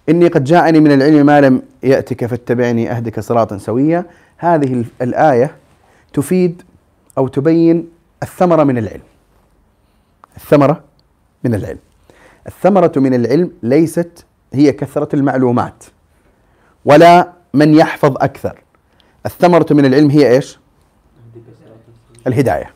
إني 0.09 0.29
قد 0.29 0.45
جاءني 0.45 0.81
من 0.81 0.93
العلم 0.93 1.27
ما 1.27 1.41
لم 1.41 1.63
يأتك 1.83 2.27
فاتبعني 2.27 2.91
أهدك 2.91 3.21
صراطا 3.21 3.59
سويا. 3.59 4.05
هذه 4.37 4.85
الآية 5.03 5.57
تفيد 6.13 6.63
أو 7.19 7.29
تبين 7.29 7.89
الثمرة 8.23 8.65
من 8.65 8.79
العلم. 8.79 9.03
الثمرة 10.37 10.81
من 11.45 11.55
العلم. 11.55 11.79
الثمرة 12.47 12.93
من 12.97 13.15
العلم 13.15 13.51
ليست 13.63 14.25
هي 14.53 14.73
كثرة 14.73 15.17
المعلومات 15.17 15.85
ولا 16.85 17.33
من 17.55 17.75
يحفظ 17.75 18.17
أكثر. 18.17 18.63
الثمرة 19.27 19.67
من 19.71 19.85
العلم 19.85 20.11
هي 20.11 20.31
إيش؟ 20.31 20.59
الهداية. 22.27 22.74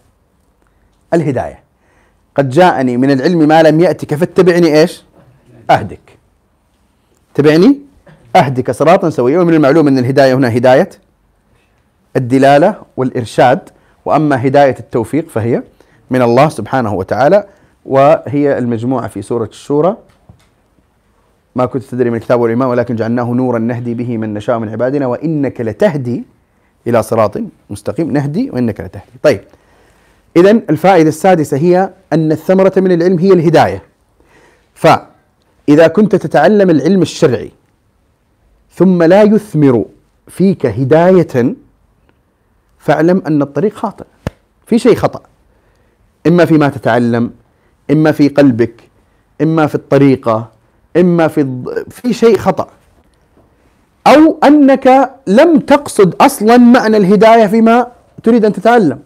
الهداية. 1.15 1.61
قد 2.35 2.49
جاءني 2.49 2.97
من 2.97 3.11
العلم 3.11 3.49
ما 3.49 3.63
لم 3.63 3.81
يأتك 3.81 4.15
فاتبعني 4.15 4.81
إيش؟ 4.81 5.05
أهدك. 5.71 6.19
تبعني 7.35 7.79
أهدك 8.37 8.71
صراطا 8.71 9.11
سويا. 9.11 9.41
ومن 9.41 9.55
المعلوم 9.55 9.89
أن 9.89 9.99
الهداية 9.99 10.35
هنا 10.35 10.57
هداية 10.57 10.91
الدلالة 12.17 12.75
والإرشاد. 12.97 13.69
وأما 14.05 14.47
هداية 14.47 14.77
التوفيق 14.79 15.29
فهي 15.29 15.63
من 16.11 16.23
الله 16.23 16.49
سبحانه 16.49 16.95
وتعالى 16.95 17.45
وهي 17.87 18.59
المجموعة 18.59 19.09
في 19.09 19.23
سورة 19.23 19.45
الشورى. 19.45 19.97
ما 21.57 21.67
كنت 21.67 21.83
تدري 21.83 22.11
من 22.11 22.17
الكتاب 22.17 22.41
والإيمان 22.41 22.69
ولكن 22.69 22.97
جعلناه 22.97 23.25
نورا 23.25 23.59
نهدي 23.59 23.95
به 23.95 24.17
من 24.17 24.35
نشاء 24.35 24.59
من 24.59 24.69
عبادنا 24.69 25.07
وإنك 25.07 25.61
لتهدي 25.61 26.25
إلى 26.87 27.03
صراط 27.03 27.39
مستقيم. 27.71 28.13
نهدي 28.13 28.51
وإنك 28.51 28.81
لتهدي. 28.81 29.13
طيب 29.23 29.41
إذا 30.39 30.51
الفائدة 30.51 31.09
السادسة 31.09 31.57
هي 31.57 31.91
أن 32.13 32.33
الثمرة 32.33 32.73
من 32.77 32.93
العلم 32.93 33.19
هي 33.19 33.33
الهداية. 33.33 33.83
فإذا 34.75 35.87
كنت 35.87 36.17
تتعلم 36.17 36.71
العلم 36.71 37.03
الشرعي 37.03 37.53
ثم 38.75 39.03
لا 39.03 39.23
يثمر 39.23 39.85
فيك 40.29 40.67
هداية 40.67 41.55
فاعلم 42.79 43.23
أن 43.27 43.43
الطريق 43.43 43.75
خاطئ. 43.75 44.05
في 44.67 44.79
شيء 44.79 44.95
خطأ. 44.95 45.23
إما 46.27 46.45
فيما 46.45 46.69
تتعلم 46.69 47.31
إما 47.91 48.13
في 48.13 48.29
قلبك 48.29 48.75
إما 49.43 49.67
في 49.67 49.75
الطريقة 49.75 50.51
إما 50.97 51.29
في 51.29 51.63
في 51.91 52.13
شيء 52.13 52.37
خطأ. 52.37 52.69
أو 54.07 54.39
أنك 54.45 55.11
لم 55.27 55.59
تقصد 55.59 56.15
أصلا 56.21 56.57
معنى 56.57 56.97
الهداية 56.97 57.47
فيما 57.47 57.87
تريد 58.23 58.45
أن 58.45 58.53
تتعلم. 58.53 58.99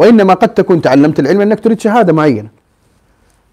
وإنما 0.00 0.34
قد 0.34 0.54
تكون 0.54 0.82
تعلمت 0.82 1.20
العلم 1.20 1.40
أنك 1.40 1.60
تريد 1.60 1.80
شهادة 1.80 2.12
معينة. 2.12 2.48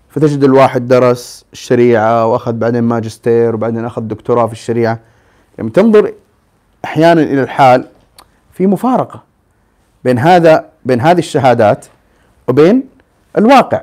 فتجد 0.09 0.43
الواحد 0.43 0.87
درس 0.87 1.45
الشريعة 1.53 2.25
وأخذ 2.25 2.53
بعدين 2.53 2.83
ماجستير 2.83 3.55
وبعدين 3.55 3.85
أخذ 3.85 4.01
دكتوراه 4.01 4.47
في 4.47 4.53
الشريعة. 4.53 4.99
لما 5.59 5.69
تنظر 5.69 6.13
أحيانا 6.85 7.21
إلى 7.21 7.43
الحال 7.43 7.87
في 8.53 8.67
مفارقة 8.67 9.23
بين 10.03 10.19
هذا 10.19 10.65
بين 10.85 11.01
هذه 11.01 11.19
الشهادات 11.19 11.85
وبين 12.47 12.83
الواقع. 13.37 13.81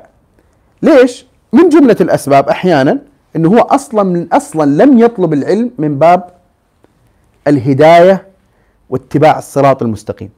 ليش؟ 0.81 1.25
من 1.53 1.69
جملة 1.69 1.97
الأسباب 2.01 2.49
أحيانا 2.49 2.99
أنه 3.35 3.49
هو 3.49 3.59
أصلا 3.59 4.03
من 4.03 4.27
أصلا 4.33 4.83
لم 4.83 4.99
يطلب 4.99 5.33
العلم 5.33 5.71
من 5.77 5.99
باب 5.99 6.29
الهداية 7.47 8.27
واتباع 8.89 9.37
الصراط 9.37 9.83
المستقيم. 9.83 10.29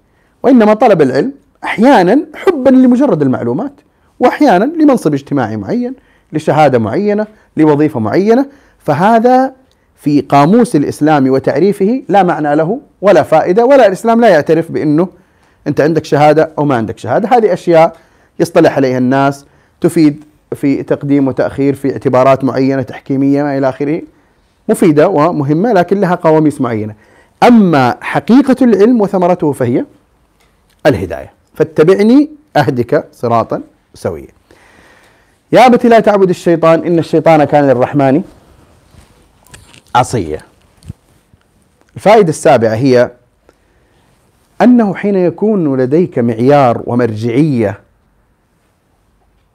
وإنما 0.44 0.74
طلب 0.74 1.02
العلم 1.02 1.34
أحيانا 1.64 2.26
حبا 2.36 2.70
لمجرد 2.70 3.22
المعلومات 3.22 3.74
وأحيانا 4.20 4.66
لمنصب 4.66 5.14
اجتماعي 5.14 5.58
معين 5.58 5.94
لشهادة 6.34 6.80
معينة 6.80 7.28
لوظيفة 7.58 8.00
معينة. 8.00 8.46
فهذا 8.80 9.54
في 9.96 10.22
قاموس 10.22 10.76
الإسلام 10.76 11.30
وتعريفه 11.30 12.04
لا 12.10 12.24
معنى 12.24 12.56
له 12.56 12.80
ولا 13.02 13.24
فائدة 13.24 13.66
ولا 13.66 13.88
الإسلام 13.88 14.22
لا 14.22 14.30
يعترف 14.30 14.72
بأنه 14.72 15.08
أنت 15.68 15.82
عندك 15.82 16.06
شهادة 16.06 16.52
أو 16.58 16.66
ما 16.66 16.76
عندك 16.76 16.98
شهادة. 16.98 17.30
هذه 17.38 17.54
أشياء 17.54 17.96
يصطلح 18.40 18.76
عليها 18.76 18.98
الناس 18.98 19.46
تفيد 19.82 20.24
في 20.56 20.84
تقديم 20.84 21.28
وتأخير 21.28 21.76
في 21.76 21.92
اعتبارات 21.92 22.44
معينة 22.44 22.82
تحكيمية 22.82 23.44
ما 23.44 23.58
إلى 23.58 23.70
آخره. 23.70 24.02
مفيدة 24.70 25.08
ومهمة 25.08 25.74
لكن 25.74 26.00
لها 26.00 26.16
قواميس 26.16 26.62
معينة. 26.62 26.94
أما 27.44 27.96
حقيقة 28.02 28.56
العلم 28.62 29.02
وثمرته 29.02 29.52
فهي 29.52 29.86
الهداية. 30.86 31.37
فاتبعني 31.58 32.30
أهدك 32.58 33.08
صراطا 33.14 33.62
سويا. 33.94 34.28
يا 35.52 35.66
أبت 35.66 35.86
لا 35.86 36.00
تعبد 36.00 36.30
الشيطان 36.30 36.84
إن 36.84 37.00
الشيطان 37.00 37.44
كان 37.44 37.68
للرحمن 37.68 38.24
عصيا. 39.96 40.40
الفائدة 41.96 42.30
السابعة 42.30 42.76
هي 42.76 43.12
أنه 44.62 44.96
حين 44.96 45.16
يكون 45.16 45.78
لديك 45.78 46.20
معيار 46.20 46.82
ومرجعية 46.86 47.80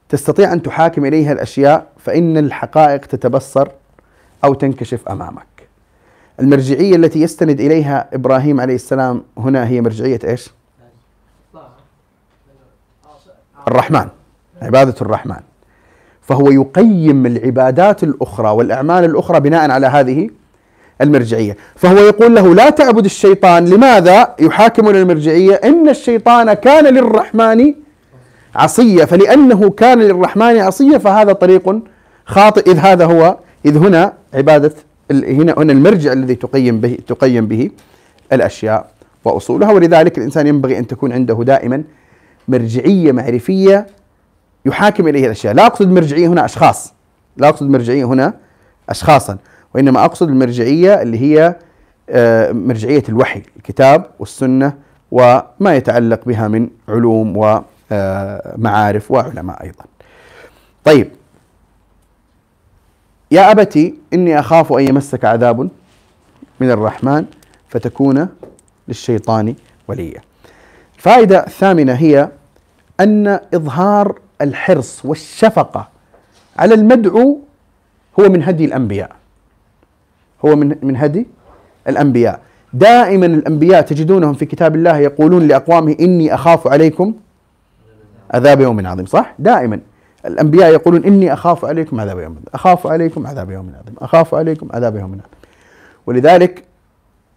تستطيع 0.09 0.53
أن 0.53 0.63
تحاكم 0.63 1.05
إليها 1.05 1.33
الأشياء 1.33 1.87
فإن 1.99 2.37
الحقائق 2.37 3.07
تتبصر 3.07 3.69
أو 4.45 4.55
تنكشف 4.55 5.09
أمامك. 5.09 5.47
المرجعية 6.41 6.97
التي 6.97 7.23
يستند 7.23 7.61
إليها 7.61 8.09
إبراهيم 8.13 8.61
عليه 8.61 8.75
السلام 8.75 9.23
هنا 9.39 9.69
هي 9.69 9.81
مرجعية 9.81 10.21
إيش؟ 10.25 10.51
الرحمن 13.69 14.07
عبادة 14.63 14.95
الرحمن. 15.01 15.41
فهو 16.23 16.51
يقيم 16.51 17.27
العبادات 17.27 18.03
الأخرى 18.03 18.51
والأعمال 18.51 19.05
الأخرى 19.05 19.41
بناء 19.41 19.71
على 19.71 19.87
هذه 19.87 20.31
المرجعية. 21.01 21.57
فهو 21.77 21.97
يقول 21.97 22.35
له 22.35 22.55
لا 22.55 22.71
تعبد 22.71 23.05
الشيطان 23.05 23.65
لماذا 23.65 24.35
يحاكم 24.41 24.89
المرجعية؟ 24.89 25.55
إن 25.55 25.89
الشيطان 25.89 26.53
كان 26.53 26.95
للرحمن 26.95 27.75
عصية 28.55 29.05
فلأنه 29.05 29.71
كان 29.71 29.99
للرحمن 29.99 30.59
عصية 30.59 30.99
فهذا 30.99 31.33
طريق 31.33 31.79
خاطئ 32.27 32.71
إذ 32.71 32.79
هذا 32.79 33.05
هو 33.05 33.37
إذ 33.67 33.77
هنا 33.77 34.13
عبادة 34.35 34.73
هنا 35.11 35.55
هنا 35.59 35.73
المرجع 35.73 36.13
الذي 36.13 36.35
تقيم 36.35 36.81
به 36.81 36.99
تقيم 37.07 37.47
به 37.47 37.71
الأشياء 38.33 38.87
وأصولها. 39.25 39.73
ولذلك 39.73 40.19
الإنسان 40.19 40.47
ينبغي 40.47 40.79
أن 40.79 40.87
تكون 40.87 41.13
عنده 41.13 41.43
دائما 41.45 41.83
مرجعية 42.49 43.13
معرفية 43.13 43.87
يحاكم 44.67 45.09
إليه 45.09 45.25
الأشياء. 45.27 45.55
لا 45.55 45.67
أقصد 45.67 45.89
مرجعية 45.89 46.29
هنا 46.29 46.45
أشخاص. 46.45 46.93
لا 47.37 47.49
أقصد 47.49 47.71
مرجعية 47.71 48.05
هنا 48.05 48.35
أشخاصا 48.89 49.39
وإنما 49.75 50.05
أقصد 50.05 50.29
المرجعية 50.29 51.03
اللي 51.03 51.19
هي 51.19 51.57
آه، 52.11 52.53
مرجعية 52.53 53.03
الوحي 53.09 53.43
الكتاب 53.57 54.07
والسنة 54.19 54.73
وما 55.11 55.77
يتعلق 55.77 56.25
بها 56.25 56.49
من 56.49 56.69
علوم 56.89 57.37
ومعارف 57.37 59.11
وعلماء 59.11 59.63
أيضا. 59.63 59.85
طيب. 60.85 61.11
يا 63.31 63.51
أبتي 63.51 63.95
إني 64.13 64.39
أخاف 64.39 64.73
أن 64.73 64.89
يمسك 64.89 65.25
عذاب 65.25 65.69
من 66.61 66.71
الرحمن 66.71 67.25
فتكون 67.69 68.29
للشيطان 68.89 69.55
وليا. 69.89 70.21
الفائدة 71.03 71.47
الثامنة 71.47 71.93
هي 71.93 72.29
أن 73.01 73.39
إظهار 73.55 74.19
الحرص 74.41 75.05
والشفقة 75.05 75.89
على 76.57 76.75
المدعو 76.75 77.39
هو 78.21 78.29
من 78.29 78.43
هدي 78.43 78.65
الأنبياء. 78.65 79.11
هو 80.45 80.57
من 80.57 80.77
من 80.83 80.97
هدي 80.97 81.27
الأنبياء. 81.89 82.41
دائما 82.73 83.27
الأنبياء 83.27 83.83
تجدونهم 83.83 84.35
في 84.35 84.47
كتاب 84.47 84.75
الله 84.75 84.99
يقولون 84.99 85.49
لأقوامه 85.49 85.97
إني 86.01 86.35
أخاف 86.35 86.69
عليكم 86.69 87.15
عذاب 88.31 88.61
يوم 88.61 88.87
عظيم. 88.87 89.07
صح؟ 89.07 89.35
دائما. 89.39 89.81
الأنبياء 90.27 90.73
يقولون 90.73 91.05
إني 91.05 91.33
أخاف 91.33 91.65
عليكم 91.65 92.01
عذاب 92.01 92.19
يوم 92.19 92.33
عظيم. 92.33 92.45
أخاف 92.55 92.87
عليكم 92.87 93.27
عذاب 93.27 93.51
يوم 93.51 93.73
عظيم. 93.81 93.95
أخاف 93.99 94.35
عليكم 94.35 94.69
عذاب 94.73 94.97
يوم 94.97 95.13
عظيم. 95.13 95.23
ولذلك 96.07 96.65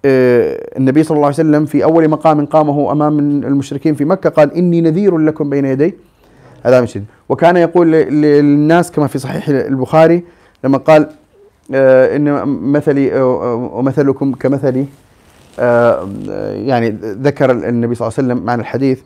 النبي 0.06 1.04
صلى 1.04 1.16
الله 1.16 1.26
عليه 1.26 1.36
وسلم 1.36 1.66
في 1.66 1.84
أول 1.84 2.08
مقام 2.08 2.46
قامه 2.46 2.92
أمام 2.92 3.20
المشركين 3.20 3.94
في 3.94 4.06
مكة 4.06 4.30
قال 4.30 4.54
إني 4.54 4.82
نذير 4.82 5.18
لكم 5.18 5.50
بين 5.50 5.66
يدي. 5.66 5.96
عذاب 6.66 6.86
شديد 6.86 7.06
وكان 7.30 7.58
يقول 7.58 7.92
للناس 7.92 8.92
كما 8.92 9.08
في 9.08 9.20
صحيح 9.20 9.50
البخاري 9.50 10.24
لما 10.64 10.78
قال 10.78 11.10
آه، 11.74 12.16
إن 12.16 12.48
مثلي 12.48 13.14
آه، 13.14 13.54
ومثلكم 13.74 14.34
كمثلي 14.34 14.86
يعني 16.68 16.90
ذكر 17.02 17.52
النبي 17.52 17.96
صلى 17.96 18.08
الله 18.08 18.18
عليه 18.18 18.28
وسلم 18.28 18.46
معنى 18.46 18.62
الحديث 18.62 19.02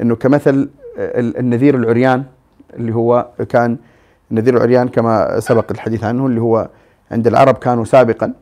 إنه 0.00 0.16
كمثل 0.16 0.68
النذير 1.14 1.76
العريان 1.76 2.24
اللي 2.76 2.94
هو 2.94 3.26
كان 3.48 3.76
النذير 4.30 4.56
العريان 4.56 4.88
كما 4.88 5.40
سبق 5.40 5.64
الحديث 5.70 6.04
عنه 6.04 6.26
اللي 6.26 6.40
هو 6.40 6.68
عند 7.10 7.26
العرب 7.26 7.54
كانوا 7.54 7.84
سابقا. 7.84 8.32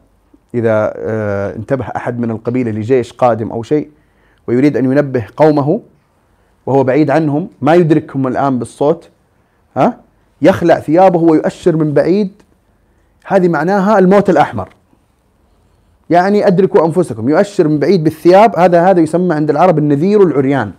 إذا 0.56 0.92
آه، 0.96 1.56
انتبه 1.56 1.84
أحد 1.96 2.18
من 2.20 2.30
القبيلة 2.30 2.70
لجيش 2.70 3.12
قادم 3.12 3.50
أو 3.50 3.62
شيء 3.62 3.90
ويريد 4.46 4.76
أن 4.76 4.84
ينبه 4.84 5.24
قومه 5.36 5.80
وهو 6.66 6.84
بعيد 6.84 7.10
عنهم 7.10 7.48
ما 7.60 7.74
يدركهم 7.74 8.26
الآن 8.26 8.58
بالصوت 8.58 9.08
ها؟ 9.76 10.00
يخلع 10.42 10.80
ثيابه 10.80 11.18
ويؤشر 11.18 11.76
من 11.76 11.94
بعيد. 11.94 12.42
هذه 13.26 13.48
معناها 13.48 13.98
الموت 13.98 14.30
الأحمر. 14.30 14.68
يعني 16.10 16.46
أدركوا 16.46 16.86
أنفسكم 16.86 17.28
يؤشر 17.28 17.68
من 17.68 17.78
بعيد 17.78 18.04
بالثياب 18.04 18.58
هذا 18.58 18.90
هذا 18.90 19.00
يسمى 19.00 19.34
عند 19.34 19.50
العرب 19.50 19.78
النذير 19.78 20.22
العريان. 20.22 20.72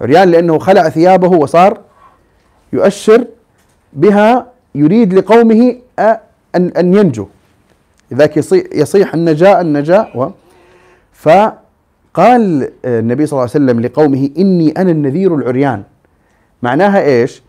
عريان 0.00 0.28
لأنه 0.28 0.58
خلع 0.58 0.88
ثيابه 0.88 1.28
وصار 1.28 1.80
يؤشر 2.72 3.24
بها 3.92 4.46
يريد 4.74 5.14
لقومه 5.14 5.76
أن 5.98 6.18
أن 6.76 6.94
ينجو. 6.94 7.26
لذلك 8.10 8.36
يصيح 8.74 9.14
النجاة 9.14 9.60
النجاة 9.60 10.08
و 10.14 10.28
فقال 11.12 12.70
النبي 12.84 13.26
صلى 13.26 13.32
الله 13.32 13.50
عليه 13.54 13.64
وسلم 13.64 13.80
لقومه 13.80 14.30
إني 14.38 14.70
أنا 14.70 14.90
النذير 14.90 15.34
العريان. 15.34 15.82
معناها 16.62 17.02
إيش؟ 17.02 17.42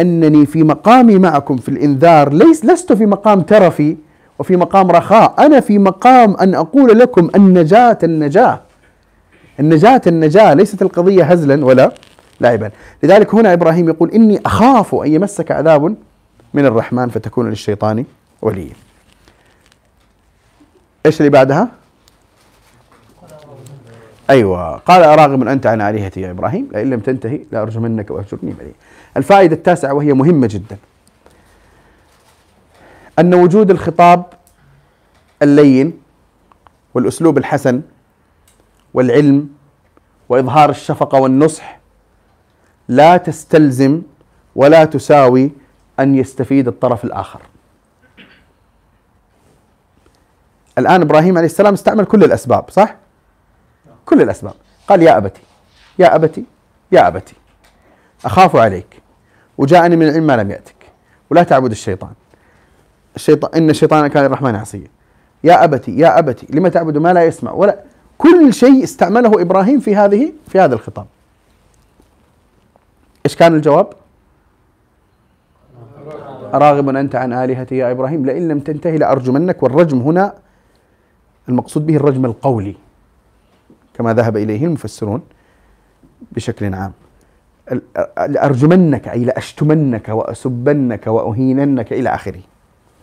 أنني 0.00 0.46
في 0.46 0.62
مقامي 0.62 1.18
معكم 1.18 1.56
في 1.56 1.68
الإنذار 1.68 2.32
ليس 2.32 2.64
لست 2.64 2.92
في 2.92 3.06
مقام 3.06 3.40
ترفي 3.40 3.96
وفي 4.38 4.56
مقام 4.56 4.90
رخاء. 4.90 5.34
أنا 5.46 5.60
في 5.60 5.78
مقام 5.78 6.34
أن 6.36 6.54
أقول 6.54 6.98
لكم 6.98 7.30
النجاة 7.34 7.98
النجاة. 8.02 8.60
النجاة 9.60 10.02
النجاة. 10.06 10.54
ليست 10.54 10.82
القضية 10.82 11.24
هزلا 11.24 11.64
ولا 11.64 11.92
لعبا. 12.40 12.70
لذلك 13.02 13.34
هنا 13.34 13.52
إبراهيم 13.52 13.88
يقول 13.88 14.10
إني 14.10 14.40
أخاف 14.46 14.94
أن 14.94 15.12
يمسك 15.12 15.50
عذاب 15.50 15.94
من 16.54 16.66
الرحمن 16.66 17.08
فتكون 17.08 17.50
للشيطان 17.50 18.04
وليا. 18.42 18.72
إيش 21.06 21.20
اللي 21.20 21.30
بعدها؟ 21.30 21.68
أيوه 24.30 24.76
قال 24.76 25.02
أراغب 25.02 25.48
أنت 25.48 25.66
عن 25.66 25.80
آلهتي 25.80 26.20
يا 26.20 26.30
إبراهيم 26.30 26.68
لئن 26.72 26.90
لم 26.90 27.00
تنتهي 27.00 27.40
لارجمنك 27.52 28.10
واهجرني 28.10 28.54
مليا. 28.58 28.72
الفائدة 29.16 29.56
التاسعة 29.56 29.94
وهي 29.94 30.12
مهمة 30.12 30.46
جدا. 30.46 30.76
أن 33.18 33.34
وجود 33.34 33.70
الخطاب 33.70 34.24
اللين 35.42 36.00
والأسلوب 36.94 37.38
الحسن 37.38 37.82
والعلم 38.94 39.48
وإظهار 40.28 40.70
الشفقة 40.70 41.20
والنصح 41.20 41.80
لا 42.88 43.16
تستلزم 43.16 44.02
ولا 44.56 44.84
تساوي 44.84 45.50
أن 46.00 46.14
يستفيد 46.14 46.68
الطرف 46.68 47.04
الآخر. 47.04 47.40
الآن 50.78 51.02
إبراهيم 51.02 51.36
عليه 51.38 51.46
السلام 51.46 51.74
استعمل 51.74 52.04
كل 52.04 52.24
الأسباب 52.24 52.70
صح؟ 52.70 52.96
كل 54.06 54.22
الأسباب 54.22 54.54
قال 54.88 55.02
يا 55.02 55.16
أبتي 55.16 55.40
يا 55.98 56.14
أبتي 56.14 56.44
يا 56.92 57.08
أبتي 57.08 57.34
أخاف 58.24 58.56
عليك 58.56 59.02
وجاءني 59.58 59.96
من 59.96 60.08
العلم 60.08 60.26
ما 60.26 60.36
لم 60.36 60.50
يأتك 60.50 60.74
ولا 61.30 61.42
تعبد 61.42 61.70
الشيطان 61.70 62.12
الشيطان 63.16 63.50
إن 63.62 63.70
الشيطان 63.70 64.06
كان 64.06 64.24
الرحمن 64.24 64.54
عصيا 64.54 64.88
يا 65.44 65.64
أبتي 65.64 65.98
يا 65.98 66.18
أبتي 66.18 66.46
لما 66.50 66.68
تعبد 66.68 66.98
ما 66.98 67.12
لا 67.12 67.24
يسمع 67.24 67.52
ولا 67.52 67.78
كل 68.18 68.54
شيء 68.54 68.84
استعمله 68.84 69.42
إبراهيم 69.42 69.80
في 69.80 69.96
هذه 69.96 70.32
في 70.48 70.60
هذا 70.60 70.74
الخطاب 70.74 71.06
إيش 73.26 73.36
كان 73.36 73.54
الجواب؟ 73.54 73.92
راغب 76.54 76.88
أنت 76.88 77.14
عن 77.14 77.32
آلهتي 77.32 77.76
يا 77.76 77.90
إبراهيم 77.90 78.26
لئن 78.26 78.48
لم 78.48 78.60
تنتهي 78.60 78.98
لأرجمنك 78.98 79.62
والرجم 79.62 79.98
هنا 79.98 80.34
المقصود 81.48 81.86
به 81.86 81.96
الرجم 81.96 82.24
القولي 82.24 82.74
كما 83.94 84.14
ذهب 84.14 84.36
إليه 84.36 84.66
المفسرون 84.66 85.22
بشكل 86.32 86.74
عام. 86.74 86.92
لأرجمنك 88.28 89.08
أي 89.08 89.24
لأشتمنك 89.24 90.08
وأسبنك 90.08 91.06
وأهيننك 91.06 91.92
إلى 91.92 92.08
آخره. 92.08 92.40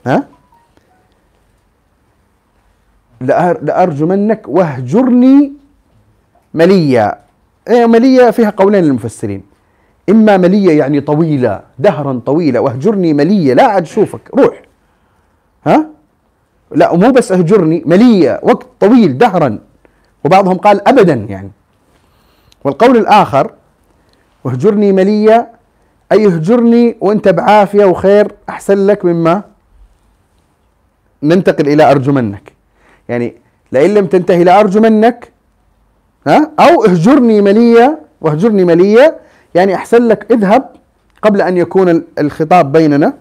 ها؟ 0.05 0.27
لأرجمنك 3.61 4.47
واهجرني 4.47 5.53
مليا. 6.53 7.19
إيه 7.67 7.85
مليا 7.85 8.31
فيها 8.31 8.49
قولين 8.49 8.83
للمفسرين. 8.83 9.43
إما 10.09 10.37
مليا 10.37 10.73
يعني 10.73 11.01
طويلة 11.01 11.61
دهرا 11.79 12.21
طويلة 12.25 12.59
واهجرني 12.59 13.13
مليا 13.13 13.55
لا 13.55 13.63
عاد 13.63 13.87
روح. 14.37 14.61
ها؟ 15.65 15.85
لا 16.71 16.95
مو 16.95 17.11
بس 17.11 17.31
اهجرني 17.31 17.83
ملية 17.85 18.39
وقت 18.43 18.67
طويل 18.79 19.17
دهرا. 19.17 19.59
وبعضهم 20.25 20.57
قال 20.57 20.87
ابدا 20.87 21.13
يعني. 21.13 21.51
والقول 22.63 22.97
الآخر 22.97 23.51
واهجرني 24.43 24.91
ملية 24.91 25.51
أي 26.11 26.25
اهجرني 26.25 26.97
وأنت 27.01 27.27
بعافية 27.27 27.85
وخير 27.85 28.31
أحسن 28.49 28.87
لك 28.87 29.05
مما 29.05 29.43
ننتقل 31.23 31.67
إلى 31.67 31.91
ارجمنك 31.91 32.53
يعني 33.09 33.35
لئن 33.71 33.93
لم 33.93 34.05
تنتهي 34.05 34.43
لارجمنك 34.43 35.31
ها؟ 36.27 36.51
أو 36.59 36.85
اهجرني 36.85 37.41
ملية 37.41 37.99
واهجرني 38.21 38.65
ملية 38.65 39.17
يعني 39.55 39.75
أحسن 39.75 40.07
لك 40.07 40.31
اذهب 40.31 40.69
قبل 41.21 41.41
أن 41.41 41.57
يكون 41.57 42.03
الخطاب 42.19 42.71
بيننا. 42.71 43.13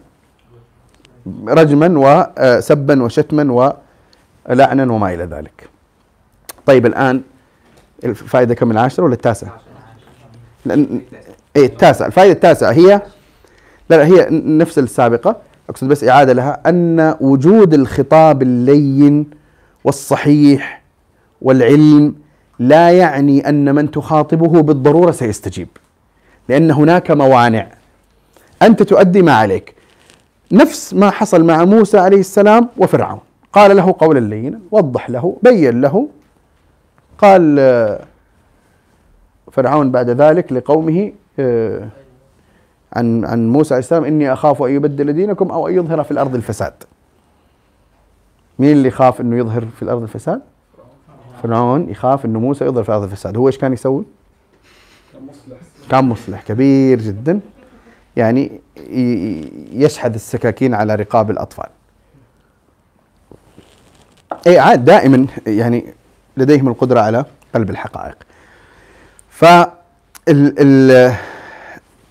رجما 1.48 1.92
وسبا 2.38 3.02
وشتما 3.02 3.74
ولعنا 4.48 4.92
وما 4.92 5.14
إلى 5.14 5.24
ذلك. 5.24 5.68
طيب 6.66 6.86
الآن 6.86 7.22
الفائدة 8.04 8.54
كم؟ 8.54 8.70
العاشرة 8.70 9.04
ولا 9.04 9.14
التاسعة؟ 9.14 9.60
إيه 11.56 11.66
التاسعة. 11.66 12.06
الفائدة 12.06 12.32
التاسعة 12.32 12.72
هي 12.72 13.02
لا, 13.90 13.96
لا 13.96 14.06
هي 14.06 14.28
نفس 14.30 14.78
السابقة. 14.78 15.36
أقصد 15.70 15.88
بس 15.88 16.04
إعادة 16.04 16.32
لها. 16.32 16.60
أن 16.66 17.16
وجود 17.20 17.74
الخطاب 17.74 18.42
اللين 18.42 19.30
والصحيح 19.84 20.82
والعلم 21.42 22.14
لا 22.58 22.90
يعني 22.90 23.48
أن 23.48 23.74
من 23.74 23.90
تخاطبه 23.90 24.62
بالضرورة 24.62 25.10
سيستجيب. 25.10 25.68
لأن 26.48 26.70
هناك 26.70 27.10
موانع. 27.10 27.66
أنت 28.62 28.82
تؤدي 28.82 29.22
ما 29.22 29.32
عليك. 29.32 29.74
نفس 30.52 30.94
ما 30.94 31.10
حصل 31.10 31.44
مع 31.44 31.64
موسى 31.64 31.98
عليه 31.98 32.20
السلام 32.20 32.68
وفرعون. 32.76 33.20
قال 33.52 33.76
له 33.76 33.94
قولا 33.98 34.18
لينا 34.18 34.60
وضح 34.70 35.10
له 35.10 35.36
بين 35.42 35.80
له. 35.80 36.08
قال 37.18 37.56
آه، 37.58 38.00
فرعون 39.52 39.90
بعد 39.90 40.10
ذلك 40.10 40.52
لقومه 40.52 41.12
آه، 41.38 41.88
عن 42.92 43.24
عن 43.24 43.48
موسى 43.48 43.74
عليه 43.74 43.84
السلام 43.84 44.04
إني 44.04 44.32
أخاف 44.32 44.62
أن 44.62 44.70
يبدل 44.70 45.12
دينكم 45.12 45.50
أو 45.50 45.68
أن 45.68 45.74
يظهر 45.74 46.04
في 46.04 46.10
الأرض 46.10 46.34
الفساد. 46.34 46.72
مين 48.58 48.72
اللي 48.72 48.88
يخاف 48.88 49.20
إنه 49.20 49.36
يظهر 49.38 49.64
في 49.76 49.82
الأرض 49.82 50.02
الفساد؟ 50.02 50.40
فرعون 51.42 51.90
يخاف 51.90 52.24
إنه 52.24 52.40
موسى 52.40 52.64
يظهر 52.64 52.82
في 52.82 52.88
الأرض 52.88 53.02
الفساد. 53.02 53.36
هو 53.36 53.46
إيش 53.46 53.58
كان 53.58 53.72
يسوي؟ 53.72 54.04
كان 55.90 56.04
مصلح. 56.04 56.42
كبير 56.42 57.00
جدا. 57.00 57.40
يعني 58.18 58.60
يشحذ 59.72 60.14
السكاكين 60.14 60.74
على 60.74 60.94
رقاب 60.94 61.30
الأطفال. 61.30 61.68
اي 64.46 64.58
عاد 64.58 64.84
دائما 64.84 65.26
يعني 65.46 65.94
لديهم 66.36 66.68
القدرة 66.68 67.00
على 67.00 67.24
قلب 67.54 67.70
الحقائق. 67.70 68.16
ف 69.30 69.44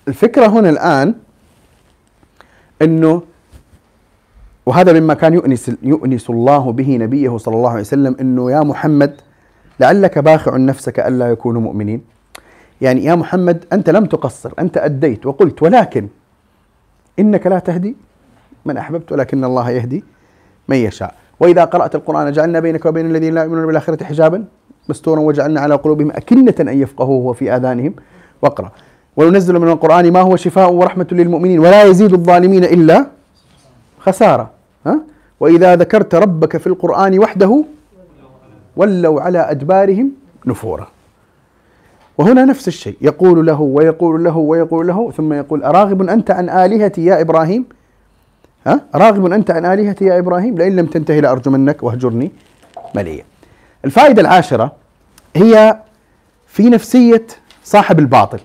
الفكرة 0.08 0.46
هنا 0.46 0.70
الآن 0.70 1.14
إنه 2.82 3.22
وهذا 4.66 5.00
مما 5.00 5.14
كان 5.14 5.34
يؤنس 5.34 5.70
يؤنس 5.82 6.30
الله 6.30 6.72
به 6.72 6.96
نبيه 6.96 7.36
صلى 7.36 7.54
الله 7.54 7.70
عليه 7.70 7.80
وسلم 7.80 8.16
إنه 8.20 8.50
يا 8.50 8.60
محمد 8.60 9.20
لعلك 9.80 10.18
باخع 10.18 10.56
نفسك 10.56 11.00
ألا 11.00 11.30
يكونوا 11.30 11.60
مؤمنين. 11.60 12.17
يعني 12.80 13.04
يا 13.04 13.14
محمد 13.14 13.64
أنت 13.72 13.90
لم 13.90 14.04
تقصر 14.04 14.52
أنت 14.58 14.76
أديت 14.76 15.26
وقلت 15.26 15.62
ولكن 15.62 16.08
إنك 17.18 17.46
لا 17.46 17.58
تهدي 17.58 17.96
من 18.64 18.76
أحببت 18.76 19.12
ولكن 19.12 19.44
الله 19.44 19.70
يهدي 19.70 20.04
من 20.68 20.76
يشاء. 20.76 21.14
وإذا 21.40 21.64
قرأت 21.64 21.94
القرآن 21.94 22.32
جعلنا 22.32 22.60
بينك 22.60 22.86
وبين 22.86 23.06
الذين 23.06 23.34
لا 23.34 23.42
يؤمنون 23.42 23.66
بالآخرة 23.66 24.04
حجابا 24.04 24.44
مستورا 24.88 25.20
وجعلنا 25.20 25.60
على 25.60 25.74
قلوبهم 25.74 26.10
أكنة 26.10 26.54
أن 26.60 26.80
يفقهوه 26.82 27.26
وفي 27.26 27.56
آذانهم 27.56 27.94
وقرا. 28.42 28.70
وننزل 29.16 29.58
من 29.58 29.68
القرآن 29.68 30.12
ما 30.12 30.20
هو 30.20 30.36
شفاء 30.36 30.72
ورحمة 30.72 31.06
للمؤمنين 31.12 31.58
ولا 31.58 31.82
يزيد 31.84 32.12
الظالمين 32.12 32.64
إلا 32.64 33.06
خسارة. 33.98 34.50
ها؟ 34.86 35.00
وإذا 35.40 35.76
ذكرت 35.76 36.14
ربك 36.14 36.56
في 36.56 36.66
القرآن 36.66 37.18
وحده 37.18 37.64
ولوا 38.76 39.20
على 39.20 39.38
أدبارهم 39.38 40.10
نفورا. 40.46 40.88
وهنا 42.18 42.44
نفس 42.44 42.68
الشيء. 42.68 42.96
يقول 43.00 43.46
له 43.46 43.60
ويقول 43.60 44.24
له 44.24 44.36
ويقول 44.36 44.86
له 44.86 45.10
ثم 45.16 45.32
يقول 45.32 45.62
أراغب 45.62 46.02
أنت 46.02 46.30
عن 46.30 46.48
آلهتي 46.50 47.04
يا 47.04 47.20
إبراهيم؟ 47.20 47.64
ها؟ 48.66 48.80
راغب 48.94 49.32
أنت 49.32 49.50
عن 49.50 49.66
آلهتي 49.66 50.04
يا 50.04 50.18
إبراهيم؟ 50.18 50.58
لئن 50.58 50.76
لم 50.76 50.86
تنتهي 50.86 51.20
لأرجمنك 51.20 51.82
واهجرني 51.82 52.30
مليا 52.94 53.24
الفائدة 53.84 54.22
العاشرة 54.22 54.72
هي 55.36 55.78
في 56.46 56.68
نفسية 56.70 57.26
صاحب 57.64 57.98
الباطل. 57.98 58.38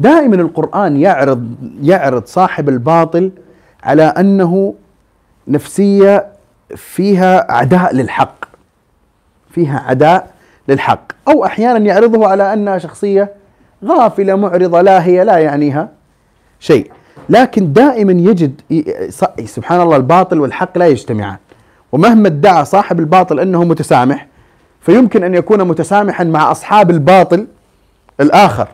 دائما 0.00 0.36
القرآن 0.36 0.96
يعرض 0.96 1.54
يعرض 1.82 2.26
صاحب 2.26 2.68
الباطل 2.68 3.30
على 3.82 4.02
أنه 4.02 4.74
نفسية 5.48 6.26
فيها 6.76 7.52
عداء 7.52 7.94
للحق 7.94 8.44
فيها 9.50 9.78
عداء 9.78 10.30
للحق. 10.70 11.00
أو 11.28 11.44
أحيانا 11.44 11.78
يعرضه 11.78 12.28
على 12.28 12.52
أنها 12.52 12.78
شخصية 12.78 13.34
غافلة 13.84 14.34
معرضة 14.34 14.80
لاهية 14.80 15.22
لا 15.22 15.38
يعنيها 15.38 15.88
شيء. 16.60 16.90
لكن 17.28 17.72
دائما 17.72 18.12
يجد 18.12 18.60
سبحان 19.44 19.80
الله 19.80 19.96
الباطل 19.96 20.40
والحق 20.40 20.78
لا 20.78 20.86
يجتمعان. 20.86 21.36
ومهما 21.92 22.28
ادعى 22.28 22.64
صاحب 22.64 23.00
الباطل 23.00 23.40
أنه 23.40 23.64
متسامح 23.64 24.26
فيمكن 24.80 25.24
أن 25.24 25.34
يكون 25.34 25.64
متسامحا 25.68 26.24
مع 26.24 26.50
أصحاب 26.50 26.90
الباطل 26.90 27.46
الآخر. 28.20 28.68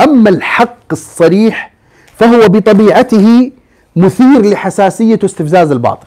أما 0.00 0.30
الحق 0.30 0.92
الصريح 0.92 1.72
فهو 2.16 2.48
بطبيعته 2.48 3.52
مثير 3.96 4.50
لحساسية 4.50 5.18
واستفزاز 5.22 5.70
الباطل. 5.70 6.06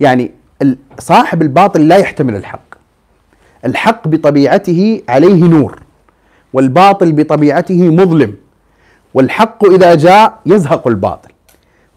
يعني 0.00 0.30
صاحب 0.98 1.42
الباطل 1.42 1.88
لا 1.88 1.96
يحتمل 1.96 2.36
الحق. 2.36 2.73
الحق 3.64 4.08
بطبيعته 4.08 5.02
عليه 5.08 5.44
نور 5.44 5.80
والباطل 6.52 7.12
بطبيعته 7.12 7.90
مظلم 7.90 8.34
والحق 9.14 9.64
إذا 9.64 9.94
جاء 9.94 10.38
يزهق 10.46 10.88
الباطل. 10.88 11.30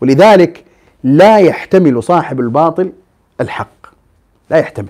ولذلك 0.01 0.63
لا 1.03 1.37
يحتمل 1.37 2.03
صاحب 2.03 2.39
الباطل 2.39 2.91
الحق 3.41 3.87
لا 4.49 4.57
يحتمل. 4.57 4.87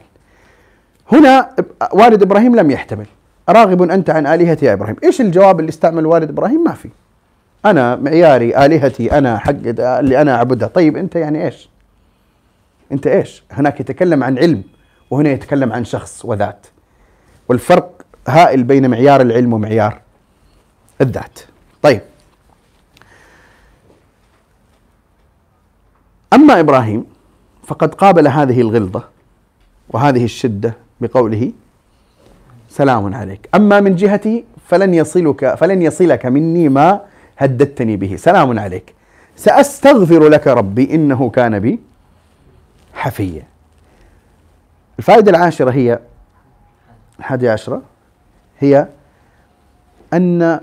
هنا 1.12 1.50
والد 1.94 2.22
إبراهيم 2.22 2.56
لم 2.56 2.72
يحتمل. 2.72 3.06
راغب 3.50 3.82
أنت 3.82 4.10
عن 4.10 4.28
آلهتي 4.28 4.66
يا 4.66 4.74
إبراهيم. 4.74 4.96
إيش 5.04 5.22
الجواب 5.22 5.60
اللي 5.60 5.70
استعمل 5.70 6.06
والد 6.06 6.30
إبراهيم؟ 6.30 6.64
ما 6.64 6.74
في. 6.74 6.90
أنا 7.66 7.96
معياري 7.96 8.66
آلهتي 8.66 9.18
أنا 9.18 9.38
حق 9.38 9.54
اللي 9.80 10.22
أنا 10.22 10.36
اعبدها 10.36 10.68
طيب 10.68 10.98
أنت 10.98 11.16
يعني 11.16 11.46
إيش؟ 11.46 11.70
أنت 12.92 13.08
إيش؟ 13.08 13.44
هناك 13.52 13.80
يتكلم 13.80 14.24
عن 14.24 14.38
علم. 14.38 14.64
وهنا 15.12 15.30
يتكلم 15.30 15.74
عن 15.74 15.86
شخص 15.86 16.26
وذات. 16.26 16.68
والفرق 17.50 18.02
هائل 18.28 18.64
بين 18.64 18.90
معيار 18.90 19.22
العلم 19.22 19.54
ومعيار 19.54 20.02
الذات. 21.02 21.40
طيب. 21.82 22.02
أما 26.34 26.60
إبراهيم 26.60 27.06
فقد 27.66 27.96
قابل 27.96 28.28
هذه 28.28 28.62
الغلظة 28.62 29.04
وهذه 29.90 30.24
الشدة 30.24 30.74
بقوله 31.02 31.52
سلام 32.70 33.16
عليك. 33.16 33.50
أما 33.56 33.80
من 33.80 33.96
جهتي 33.96 34.46
فلن 34.68 34.94
يصلك 34.94 35.56
فلن 35.56 35.82
يصلك 35.82 36.26
مني 36.26 36.70
ما 36.70 37.02
هددتني 37.38 37.98
به. 37.98 38.16
سلام 38.16 38.60
عليك. 38.60 38.94
سأستغفر 39.36 40.30
لك 40.30 40.48
ربي 40.48 40.96
إنه 40.96 41.30
كان 41.30 41.60
بي 41.60 41.80
حفيا. 42.94 43.44
الفائدة 45.00 45.32
العاشرة 45.32 45.72
هي 45.72 46.00
الحادية 47.20 47.52
عشرة 47.52 47.82
هي 48.60 48.88
أن 50.14 50.60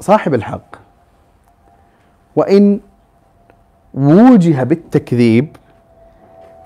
صاحب 0.00 0.34
الحق 0.34 0.76
وإن 2.36 2.80
ووجه 3.94 4.62
بالتكذيب 4.62 5.56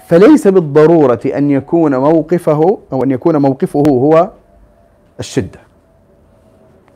فليس 0.06 0.48
بالضرورة 0.48 1.20
أن 1.26 1.50
يكون 1.50 1.96
موقفه 1.96 2.78
أو 2.92 3.04
أن 3.04 3.10
يكون 3.10 3.36
موقفه 3.36 3.80
هو 3.80 4.30
الشدة. 5.20 5.60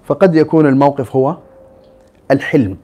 فقد 0.05 0.35
يكون 0.35 0.67
الموقف 0.67 1.17
هو 1.17 1.37
الحلم. 2.31 2.77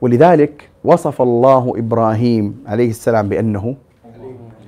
ولذلك 0.00 0.70
وصف 0.84 1.22
الله 1.22 1.72
إبراهيم 1.76 2.64
عليه 2.66 2.90
السلام 2.90 3.28
بأنه 3.28 3.76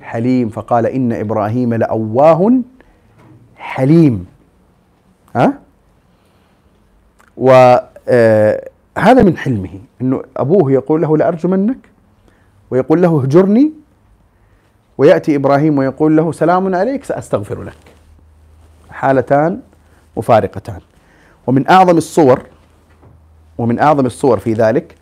حليم 0.03 0.49
فقال 0.49 0.85
إن 0.85 1.13
إبراهيم 1.13 1.73
لأواه 1.73 2.59
حليم. 3.57 4.25
ها؟ 5.35 5.59
وهذا 7.37 7.89
آه، 8.97 9.23
من 9.23 9.37
حلمه 9.37 9.79
إنه 10.01 10.23
أبوه 10.37 10.71
يقول 10.71 11.01
له 11.01 11.17
لارجمنك 11.17 11.77
ويقول 12.71 13.01
له 13.01 13.21
اهجرني 13.21 13.71
ويأتي 14.97 15.35
إبراهيم 15.35 15.77
ويقول 15.77 16.17
له 16.17 16.31
سلام 16.31 16.75
عليك 16.75 17.03
سأستغفر 17.03 17.63
لك. 17.63 17.77
حالتان 18.89 19.59
مفارقتان. 20.17 20.79
ومن 21.47 21.69
أعظم 21.69 21.97
الصور 21.97 22.41
ومن 23.57 23.79
أعظم 23.79 24.05
الصور 24.05 24.39
في 24.39 24.53
ذلك 24.53 24.95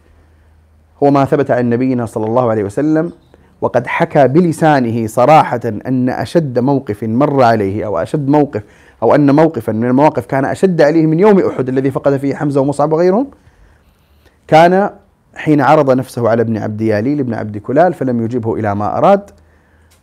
هو 1.03 1.11
ما 1.11 1.25
ثبت 1.25 1.51
عن 1.51 1.69
نبينا 1.69 2.05
صلى 2.05 2.25
الله 2.25 2.49
عليه 2.49 2.63
وسلم 2.63 3.11
وقد 3.61 3.87
حكى 3.87 4.27
بلسانه 4.27 5.07
صراحة 5.07 5.59
أن 5.65 6.09
أشد 6.09 6.59
موقف 6.59 7.03
مر 7.03 7.43
عليه 7.43 7.85
أو 7.85 7.97
أشد 7.97 8.27
موقف 8.27 8.63
أو 9.03 9.15
أن 9.15 9.35
موقفا 9.35 9.71
من 9.71 9.85
المواقف 9.87 10.25
كان 10.25 10.45
أشد 10.45 10.81
عليه 10.81 11.05
من 11.05 11.19
يوم 11.19 11.39
أحد 11.39 11.69
الذي 11.69 11.91
فقد 11.91 12.17
فيه 12.17 12.35
حمزة 12.35 12.61
ومصعب 12.61 12.93
وغيرهم 12.93 13.27
كان 14.47 14.89
حين 15.35 15.61
عرض 15.61 15.91
نفسه 15.91 16.29
على 16.29 16.41
ابن 16.41 16.57
عبد 16.57 16.81
ياليل 16.81 17.19
ابن 17.19 17.33
عبد 17.33 17.57
كلال 17.57 17.93
فلم 17.93 18.25
يجبه 18.25 18.55
إلى 18.55 18.75
ما 18.75 18.97
أراد 18.97 19.29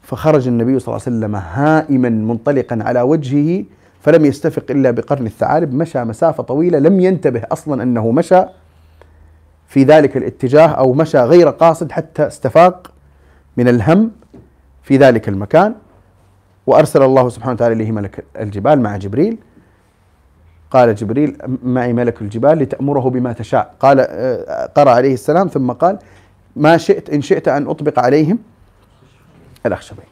فخرج 0.02 0.48
النبي 0.48 0.78
صلى 0.78 0.94
الله 0.94 1.04
عليه 1.06 1.16
وسلم 1.16 1.36
هائما 1.36 2.08
منطلقا 2.08 2.78
على 2.82 3.00
وجهه 3.00 3.64
فلم 4.00 4.24
يستفق 4.24 4.64
إلا 4.70 4.90
بقرن 4.90 5.26
الثعالب 5.26 5.74
مشى 5.74 6.04
مسافة 6.04 6.42
طويلة 6.42 6.78
لم 6.78 7.00
ينتبه 7.00 7.42
أصلا 7.52 7.82
أنه 7.82 8.10
مشى 8.10 8.42
في 9.68 9.84
ذلك 9.84 10.16
الاتجاه 10.16 10.66
أو 10.66 10.92
مشى 10.92 11.18
غير 11.18 11.48
قاصد 11.48 11.92
حتى 11.92 12.26
استفاق 12.26 12.90
من 13.58 13.68
الهم 13.68 14.10
في 14.82 14.96
ذلك 14.96 15.28
المكان 15.28 15.74
وأرسل 16.66 17.02
الله 17.02 17.28
سبحانه 17.28 17.52
وتعالى 17.52 17.74
إليه 17.74 17.92
ملك 17.92 18.24
الجبال 18.40 18.80
مع 18.80 18.96
جبريل. 18.96 19.38
قال 20.70 20.94
جبريل 20.94 21.38
معي 21.62 21.92
ملك 21.92 22.22
الجبال 22.22 22.58
لتأمره 22.58 23.10
بما 23.10 23.32
تشاء. 23.32 23.74
قال 23.80 24.00
آه، 24.00 24.66
قرأ 24.66 24.90
عليه 24.90 25.14
السلام 25.14 25.48
ثم 25.48 25.72
قال 25.72 25.98
ما 26.56 26.76
شئت 26.76 27.10
إن 27.10 27.20
شئت 27.22 27.48
أن 27.48 27.66
أطبق 27.66 27.98
عليهم 27.98 28.38
الأخشبين. 29.66 30.04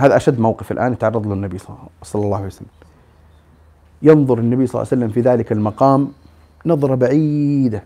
هذا 0.00 0.16
أشد 0.16 0.40
موقف 0.40 0.72
الآن 0.72 0.92
يتعرض 0.92 1.26
له 1.26 1.32
النبي 1.32 1.58
صلى 2.02 2.24
الله 2.24 2.36
عليه 2.36 2.46
وسلم. 2.46 2.68
ينظر 4.02 4.38
النبي 4.38 4.66
صلى 4.66 4.82
الله 4.82 4.88
عليه 4.92 5.02
وسلم 5.02 5.12
في 5.12 5.20
ذلك 5.20 5.52
المقام 5.52 6.12
نظرة 6.66 6.94
بعيدة. 6.94 7.82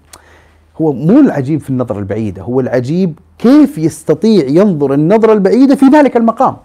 هو 0.81 0.93
مو 0.93 1.21
العجيب 1.21 1.61
في 1.61 1.71
النظرة 1.71 1.99
البعيدة 1.99 2.43
هو 2.43 2.61
العجيب 2.61 3.19
كيف 3.39 3.79
يستطيع 3.79 4.45
ينظر 4.49 4.95
النظرة 4.95 5.33
البعيدة 5.33 5.75
في 5.75 5.87
ذلك 5.87 6.17
المقام. 6.17 6.57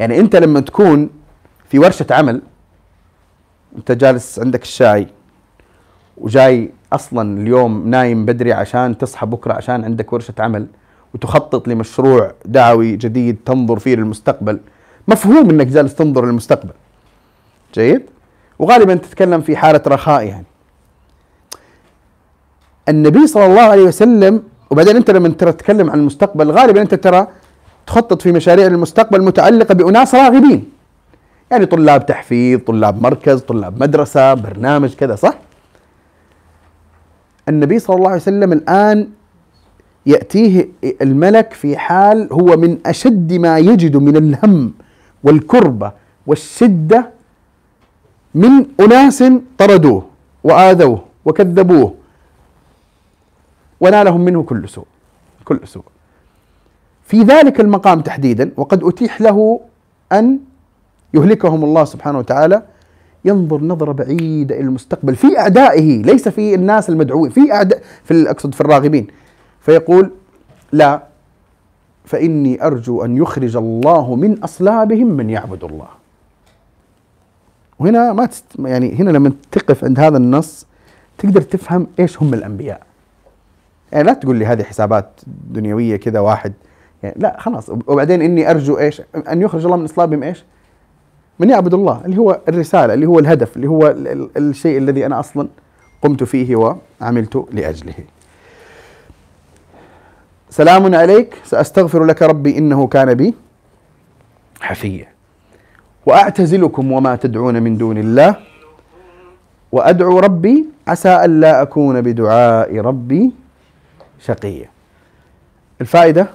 يعني 0.00 0.20
أنت 0.20 0.36
لما 0.36 0.60
تكون 0.60 1.10
في 1.68 1.78
ورشة 1.78 2.06
عمل 2.10 2.42
أنت 3.76 3.92
جالس 3.92 4.38
عندك 4.38 4.62
الشاي 4.62 5.06
وجاي 6.18 6.70
أصلا 6.92 7.40
اليوم 7.40 7.88
نايم 7.88 8.24
بدري 8.24 8.52
عشان 8.52 8.98
تصحى 8.98 9.26
بكرة 9.26 9.52
عشان 9.52 9.84
عندك 9.84 10.12
ورشة 10.12 10.34
عمل 10.38 10.66
وتخطط 11.14 11.68
لمشروع 11.68 12.32
دعوي 12.44 12.96
جديد 12.96 13.36
تنظر 13.44 13.78
فيه 13.78 13.94
للمستقبل 13.96 14.60
مفهوم 15.08 15.50
أنك 15.50 15.66
جالس 15.66 15.94
تنظر 15.94 16.26
للمستقبل. 16.26 16.72
جيد؟ 17.74 18.02
وغالبا 18.58 18.94
تتكلم 18.94 19.40
في 19.40 19.56
حالة 19.56 19.82
رخاء 19.86 20.24
يعني. 20.24 20.44
النبي 22.88 23.26
صلى 23.26 23.46
الله 23.46 23.62
عليه 23.62 23.82
وسلم 23.82 24.42
وبعدين 24.70 24.96
أنت 24.96 25.10
لما 25.10 25.28
ترى 25.28 25.52
تتكلم 25.52 25.90
عن 25.90 25.98
المستقبل 25.98 26.50
غالبا 26.50 26.82
أنت 26.82 26.94
ترى 26.94 27.26
تخطط 27.86 28.22
في 28.22 28.32
مشاريع 28.32 28.66
المستقبل 28.66 29.22
متعلقة 29.22 29.74
بأناس 29.74 30.14
راغبين. 30.14 30.70
يعني 31.50 31.66
طلاب 31.66 32.06
تحفيظ 32.06 32.60
طلاب 32.60 33.02
مركز 33.02 33.40
طلاب 33.40 33.82
مدرسة 33.82 34.34
برنامج 34.34 34.94
كذا 34.94 35.14
صح؟ 35.14 35.34
النبي 37.48 37.78
صلى 37.78 37.96
الله 37.96 38.08
عليه 38.08 38.20
وسلم 38.20 38.52
الآن 38.52 39.08
يأتيه 40.06 40.68
الملك 41.02 41.52
في 41.52 41.76
حال 41.76 42.28
هو 42.32 42.56
من 42.56 42.78
أشد 42.86 43.32
ما 43.32 43.58
يجد 43.58 43.96
من 43.96 44.16
الهم 44.16 44.72
والكربه 45.24 45.92
والشدة 46.26 47.10
من 48.34 48.66
أناس 48.80 49.24
طردوه 49.58 50.06
وآذوه 50.44 51.04
وكذبوه. 51.24 51.94
ونالهم 53.80 54.20
منه 54.20 54.42
كل 54.42 54.68
سوء. 54.68 54.86
كل 55.44 55.60
سوء. 55.64 55.84
في 57.04 57.22
ذلك 57.22 57.60
المقام 57.60 58.00
تحديدا 58.00 58.50
وقد 58.56 58.84
أتيح 58.84 59.20
له 59.20 59.60
أن 60.12 60.38
يهلكهم 61.14 61.64
الله 61.64 61.84
سبحانه 61.84 62.18
وتعالى 62.18 62.62
ينظر 63.24 63.60
نظرة 63.64 63.92
بعيدة 63.92 64.54
إلى 64.54 64.64
المستقبل 64.64 65.16
في 65.16 65.38
أعدائه 65.38 66.02
ليس 66.02 66.28
في 66.28 66.54
الناس 66.54 66.90
المدعوين 66.90 67.30
في 67.30 67.52
أعداء 67.52 67.82
في 68.04 68.30
أقصد 68.30 68.54
في 68.54 68.60
الراغبين. 68.60 69.06
فيقول 69.60 70.10
لا 70.72 71.02
فإني 72.04 72.66
أرجو 72.66 73.04
أن 73.04 73.16
يخرج 73.16 73.56
الله 73.56 74.14
من 74.14 74.42
أصلابهم 74.42 75.06
من 75.06 75.30
يعبد 75.30 75.64
الله. 75.64 75.88
وهنا 77.78 78.12
ما 78.12 78.26
تست 78.26 78.44
يعني 78.58 78.94
هنا 78.94 79.10
لما 79.10 79.32
تقف 79.52 79.84
عند 79.84 80.00
هذا 80.00 80.16
النص 80.16 80.66
تقدر 81.18 81.40
تفهم 81.40 81.86
إيش 81.98 82.22
هم 82.22 82.34
الأنبياء. 82.34 82.82
يعني 83.96 84.08
لا 84.08 84.14
تقول 84.14 84.36
لي 84.36 84.46
هذه 84.46 84.62
حسابات 84.62 85.20
دنيوية 85.50 85.96
كذا 85.96 86.20
واحد 86.20 86.52
يعني 87.02 87.14
لا 87.18 87.36
خلاص 87.38 87.70
وبعدين 87.86 88.22
إني 88.22 88.50
أرجو 88.50 88.78
إيش؟ 88.78 89.02
أن 89.28 89.42
يخرج 89.42 89.64
الله 89.64 89.76
من 89.76 89.84
إصلابهم 89.84 90.22
إيش؟ 90.22 90.44
من 91.38 91.50
يعبد 91.50 91.74
الله 91.74 92.02
اللي 92.04 92.18
هو 92.18 92.40
الرسالة 92.48 92.94
اللي 92.94 93.06
هو 93.06 93.18
الهدف 93.18 93.56
اللي 93.56 93.66
هو 93.68 93.94
الشيء 94.36 94.78
الذي 94.78 95.06
أنا 95.06 95.20
أصلا 95.20 95.48
قمت 96.02 96.24
فيه 96.24 96.56
وعملت 97.00 97.46
لأجله. 97.52 97.94
سلام 100.50 100.94
عليك 100.94 101.34
سأستغفر 101.44 102.04
لك 102.04 102.22
ربي 102.22 102.58
إنه 102.58 102.86
كان 102.86 103.14
بي 103.14 103.34
حفيا. 104.60 105.06
وأعتزلكم 106.06 106.92
وما 106.92 107.16
تدعون 107.16 107.62
من 107.62 107.76
دون 107.76 107.98
الله 107.98 108.36
وأدعو 109.72 110.18
ربي 110.18 110.64
عسى 110.88 111.24
الا 111.24 111.62
أكون 111.62 112.00
بدعاء 112.00 112.78
ربي 112.78 113.45
شقية. 114.20 114.70
الفائدة 115.80 116.26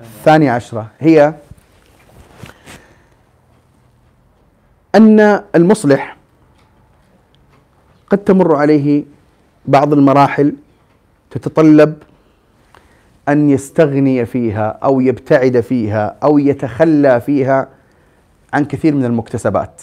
الثانية 0.00 0.50
عشرة. 0.50 0.90
هي 0.98 1.34
أن 4.94 5.20
المصلح 5.54 6.16
قد 8.10 8.18
تمر 8.18 8.56
عليه 8.56 9.04
بعض 9.66 9.92
المراحل 9.92 10.54
تتطلب 11.30 11.94
أن 13.28 13.50
يستغني 13.50 14.26
فيها 14.26 14.78
أو 14.84 15.00
يبتعد 15.00 15.60
فيها 15.60 16.16
أو 16.22 16.38
يتخلى 16.38 17.20
فيها 17.20 17.68
عن 18.52 18.64
كثير 18.64 18.94
من 18.94 19.04
المكتسبات. 19.04 19.82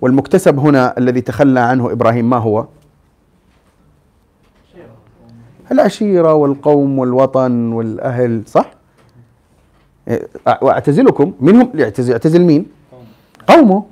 والمكتسب 0.00 0.58
هنا 0.58 0.98
الذي 0.98 1.20
تخلى 1.20 1.60
عنه 1.60 1.92
إبراهيم 1.92 2.30
ما 2.30 2.36
هو؟ 2.36 2.66
العشيرة 5.72 6.34
والقوم 6.34 6.98
والوطن 6.98 7.72
والأهل 7.72 8.42
صح؟ 8.46 8.70
وأعتزلكم 10.62 11.32
منهم 11.40 11.70
يعتزل 11.74 12.12
يعتزل 12.12 12.42
مين؟ 12.42 12.66
قومه 13.46 13.84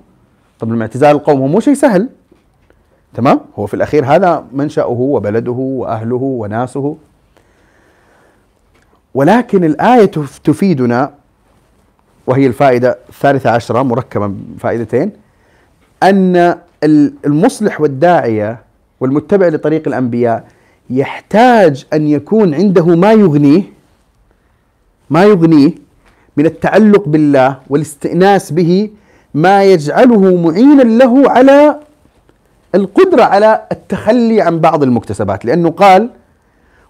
طب 0.61 0.73
الاعتزال 0.73 1.11
القوم 1.17 1.41
هو 1.41 1.47
مو 1.47 1.61
شيء 1.61 1.75
سهل 1.75 2.09
تمام؟ 3.15 3.41
هو 3.59 3.67
في 3.67 3.75
الأخير 3.75 4.05
هذا 4.05 4.45
منشأه 4.53 4.87
وبلده 4.89 5.53
وأهله 5.53 6.17
وناسه 6.23 6.97
ولكن 9.15 9.65
الآية 9.65 10.11
تفيدنا 10.45 11.15
وهي 12.27 12.47
الفائدة 12.47 12.99
الثالثة 13.09 13.51
عشرة 13.51 13.83
مركبة 13.83 14.33
فائدتين 14.59 15.13
أن 16.03 16.59
المصلح 17.27 17.81
والداعية 17.81 18.59
والمتبع 19.01 19.49
لطريق 19.49 19.89
الأنبياء 19.89 20.45
يحتاج 20.91 21.87
أن 21.93 22.07
يكون 22.07 22.55
عنده 22.55 22.87
ما 22.87 23.13
يغنيه 23.13 23.63
ما 25.11 25.25
يغنيه 25.25 25.71
من 26.37 26.47
التعلق 26.47 27.09
بالله 27.09 27.57
والاستئناس 27.71 28.53
به 28.53 28.91
ما 29.35 29.65
يجعله 29.65 30.37
معينا 30.37 30.83
له 30.83 31.31
على 31.31 31.77
القدرة 32.75 33.23
على 33.23 33.63
التخلي 33.73 34.41
عن 34.41 34.59
بعض 34.61 34.83
المكتسبات. 34.83 35.45
لأنه 35.45 35.71
قال 35.71 36.11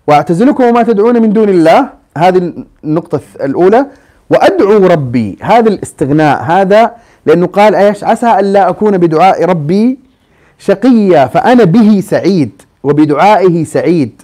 وأعتزلكم 0.07 0.65
وما 0.65 0.83
تدعون 0.83 1.23
من 1.23 1.33
دون 1.33 1.49
الله. 1.49 1.89
هذه 2.19 2.53
النقطة 2.85 3.21
الأولى. 3.41 3.87
وأدعو 4.31 4.87
ربي. 4.87 5.39
هذا 5.41 5.69
الاستغناء 5.69 6.43
هذا 6.43 6.95
لأنه 7.27 7.47
قال 7.47 7.75
أيش 7.75 8.05
عسى 8.05 8.39
الا 8.41 8.69
أكون 8.69 8.99
بدعاء 8.99 9.45
ربي 9.45 9.99
شقيا 10.59 11.27
فأنا 11.27 11.65
به 11.65 12.01
سعيد. 12.01 12.63
وبدعائه 12.85 13.65
سعيد. 13.65 14.23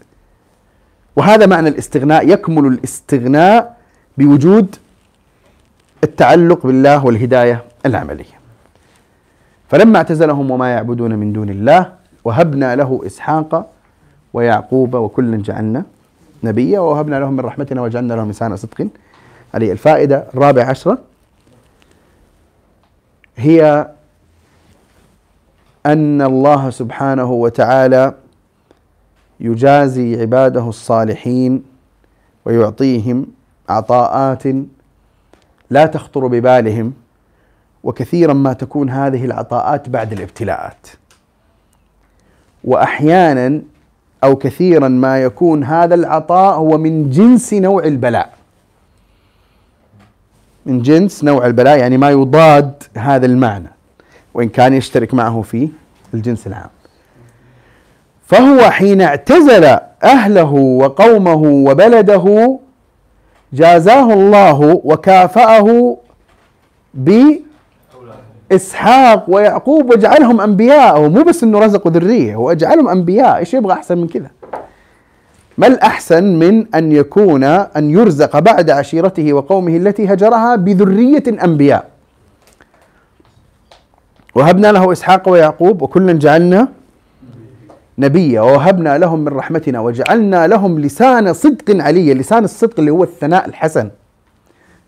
وهذا 1.17 1.47
معنى 1.47 1.69
الاستغناء 1.69 2.29
يكمل 2.29 2.67
الاستغناء 2.67 3.77
بوجود 4.19 4.77
التعلق 6.05 6.67
بالله 6.67 7.05
والهداية 7.05 7.65
العملية. 7.87 8.41
فلما 9.69 9.99
اعتزلهم 9.99 10.51
وما 10.51 10.69
يعبدون 10.73 11.15
من 11.15 11.33
دون 11.33 11.49
الله 11.49 11.93
وهبنا 12.25 12.77
له 12.77 13.01
إسحاق 13.07 13.71
ويعقوب 14.33 14.95
وكلا 14.95 15.37
جعلنا 15.37 15.85
نبيا 16.43 16.81
ووهبنا 16.81 17.21
لهم 17.21 17.33
من 17.33 17.41
رحمتنا 17.41 17.83
وجعلنا 17.83 18.15
لهم 18.15 18.31
لسان 18.31 18.57
صدق. 18.57 18.89
عليه 19.55 19.73
الفائدة 19.73 20.25
الرابعة 20.35 20.65
عشرة. 20.65 20.99
هي 23.37 23.89
أن 25.87 26.23
الله 26.23 26.71
سبحانه 26.71 27.33
وتعالى 27.33 28.15
يجازي 29.41 30.21
عباده 30.21 30.69
الصالحين 30.69 31.63
ويعطيهم 32.45 33.27
عطاءات 33.69 34.43
لا 35.71 35.87
تخطر 35.87 36.27
ببالهم 36.27 36.93
وكثيرا 37.85 38.33
ما 38.33 38.53
تكون 38.53 38.91
هذه 38.91 39.25
العطاءات 39.25 39.89
بعد 39.89 40.13
الابتلاءات. 40.13 40.87
واحيانا 42.65 43.63
أو 44.25 44.37
كثيرا 44.37 44.89
ما 44.89 45.23
يكون 45.23 45.65
هذا 45.65 45.95
العطاء 45.95 46.55
هو 46.57 46.79
من 46.79 47.11
جنس 47.11 47.55
نوع 47.55 47.85
البلاء. 47.85 48.35
من 50.67 50.83
جنس 50.83 51.25
نوع 51.25 51.47
البلاء 51.47 51.79
يعني 51.79 51.97
ما 51.97 52.11
يضاد 52.11 52.83
هذا 52.97 53.27
المعنى 53.27 53.69
وإن 54.35 54.49
كان 54.49 54.75
يشترك 54.75 55.15
معه 55.15 55.43
في 55.43 55.69
الجنس 56.15 56.47
العام. 56.47 56.71
فهو 58.31 58.71
حين 58.71 59.01
اعتزل 59.01 59.79
أهله 60.05 60.53
وقومه 60.53 61.43
وبلده 61.43 62.59
جازاه 63.53 64.13
الله 64.13 64.81
وكافأه 64.85 65.97
بإسحاق 68.51 69.25
ويعقوب 69.29 69.91
وجعلهم 69.91 70.41
أنبياء. 70.41 71.09
مو 71.09 71.23
بس 71.23 71.43
أنه 71.43 71.59
رزقوا 71.59 71.91
ذرية 71.91 72.35
هو 72.35 72.51
أجعلهم 72.51 72.89
أنبياء. 72.89 73.37
إيش 73.37 73.55
يبغى 73.55 73.73
أحسن 73.73 73.99
من 73.99 74.09
كذا؟ 74.09 74.31
ما 75.59 75.67
الأحسن 75.67 76.39
من 76.39 76.75
أن 76.75 76.93
يكون 76.93 77.45
أن 77.45 77.91
يرزق 77.91 78.39
بعد 78.39 78.71
عشيرته 78.71 79.33
وقومه 79.33 79.77
التي 79.77 80.13
هجرها 80.13 80.57
بذرية 80.57 81.25
أنبياء. 81.45 81.85
وهبنا 84.35 84.73
له 84.73 84.93
إسحاق 84.93 85.29
ويعقوب 85.29 85.83
وكلا 85.83 86.13
جعلنا 86.13 86.69
نبيا 88.01 88.41
ووهبنا 88.41 88.99
لهم 88.99 89.21
من 89.21 89.29
رحمتنا 89.29 89.81
وجعلنا 89.81 90.47
لهم 90.47 90.79
لسان 90.81 91.33
صدق 91.33 91.83
عليا 91.83 92.15
لسان 92.15 92.45
الصدق 92.45 92.79
اللي 92.79 92.91
هو 92.91 93.05
الثناء 93.05 93.49
الحسن. 93.49 93.91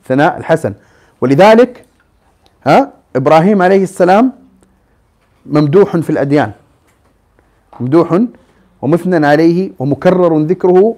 ثناء 0.08 0.38
الحسن. 0.38 0.74
ولذلك 1.20 1.84
ها 2.66 2.92
إبراهيم 3.16 3.62
عليه 3.62 3.82
السلام 3.82 4.32
ممدوح 5.46 5.96
في 5.96 6.10
الأديان. 6.10 6.52
ممدوح 7.80 8.20
ومثنى 8.82 9.26
عليه 9.26 9.70
ومكرر 9.78 10.38
ذكره 10.38 10.96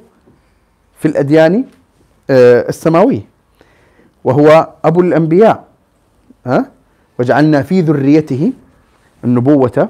في 0.99 1.09
الأديان 1.09 1.65
آه، 2.31 2.69
السماوية. 2.69 3.21
وهو 4.25 4.69
أبو 4.85 5.01
الأنبياء 5.01 5.65
ها 6.47 6.71
وجعلنا 7.19 7.63
في 7.63 7.81
ذريته 7.81 8.53
النبوة 9.25 9.89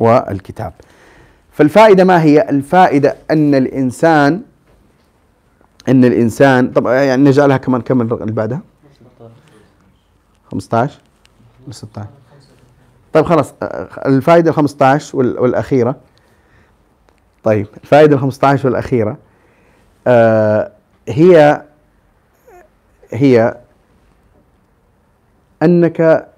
والكتاب. 0.00 0.72
فالفائدة 1.54 2.04
ما 2.04 2.22
هي؟ 2.22 2.48
الفائدة 2.50 3.16
أن 3.30 3.54
الإنسان 3.54 4.42
أن 5.88 6.04
الإنسان 6.04 6.70
طبعا 6.70 6.94
يعني 6.94 7.22
نجعلها 7.24 7.56
كمان 7.56 7.80
كم 7.80 8.00
اللي 8.00 8.32
بعدها؟ 8.32 8.60
15 10.52 11.00
16 11.70 12.08
طيب 13.12 13.24
خلاص 13.24 13.54
الفائدة 14.06 14.50
ال 14.50 14.54
15 14.54 15.16
والأخيرة 15.18 15.96
طيب 17.44 17.66
الفائدة 17.84 18.14
ال 18.14 18.20
15 18.20 18.66
والأخيرة 18.68 19.16
آه 20.06 20.72
هي 21.08 21.62
هي 23.12 23.56
أنك 25.62 26.28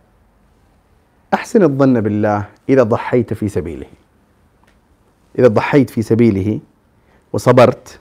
أحسن 1.35 1.63
الظن 1.63 2.01
بالله 2.01 2.45
إذا 2.69 2.83
ضحيت 2.83 3.35
في 3.35 3.49
سبيله 3.49 3.87
إذا 5.39 5.49
ضحيت 5.49 5.91
في 5.91 6.03
سبيله 6.03 6.61
وصبرت 7.33 7.99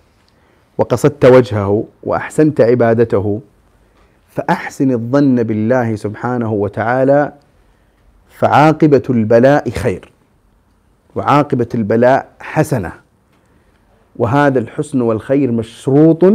وقصدت 0.77 1.25
وجهه 1.25 1.83
وأحسنت 2.03 2.61
عبادته 2.61 3.41
فأحسن 4.29 4.91
الظن 4.91 5.43
بالله 5.43 5.95
سبحانه 5.95 6.53
وتعالى 6.53 7.33
فعاقبة 8.29 9.03
البلاء 9.09 9.69
خير 9.69 10.11
وعاقبة 11.15 11.67
البلاء 11.75 12.27
حسنة 12.39 12.91
وهذا 14.15 14.59
الحسن 14.59 15.01
والخير 15.01 15.51
مشروط 15.51 16.25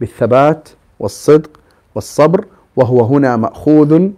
بالثبات 0.00 0.68
والصدق 0.98 1.60
والصبر 1.94 2.44
وهو 2.76 3.04
هنا 3.04 3.36
مأخوذ 3.36 4.08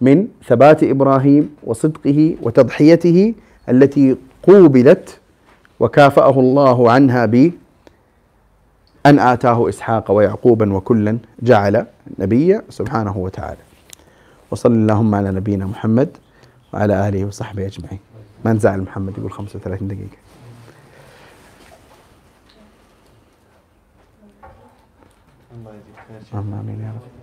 من 0.00 0.28
ثبات 0.48 0.82
إبراهيم 0.84 1.56
وصدقه 1.64 2.36
وتضحيته 2.42 3.34
التي 3.68 4.16
قوبلت 4.42 5.18
وكافأه 5.82 6.40
الله 6.40 6.90
عنها 6.90 7.26
ب 7.26 7.52
أن 9.06 9.18
آتاه 9.18 9.68
إسحاق 9.68 10.10
ويعقوبا 10.10 10.72
وكلا 10.74 11.18
جعل 11.42 11.86
نبيا 12.18 12.62
سبحانه 12.70 13.16
وتعالى. 13.16 13.64
وصل 14.50 14.72
اللهم 14.72 15.14
على 15.14 15.30
نبينا 15.30 15.66
محمد 15.66 16.16
وعلى 16.72 17.08
آله 17.08 17.24
وصحبه 17.24 17.66
أجمعين. 17.66 17.98
ما 18.44 18.52
نزعل 18.52 18.80
محمد 18.80 19.18
يقول 19.18 19.32
35 19.32 19.88
دقيقة. 19.88 20.16
الله 25.54 25.70
يجزيك 25.70 25.96
خير 26.32 26.40
آمين 26.40 26.80
يا 26.80 26.92
رب. 26.94 27.21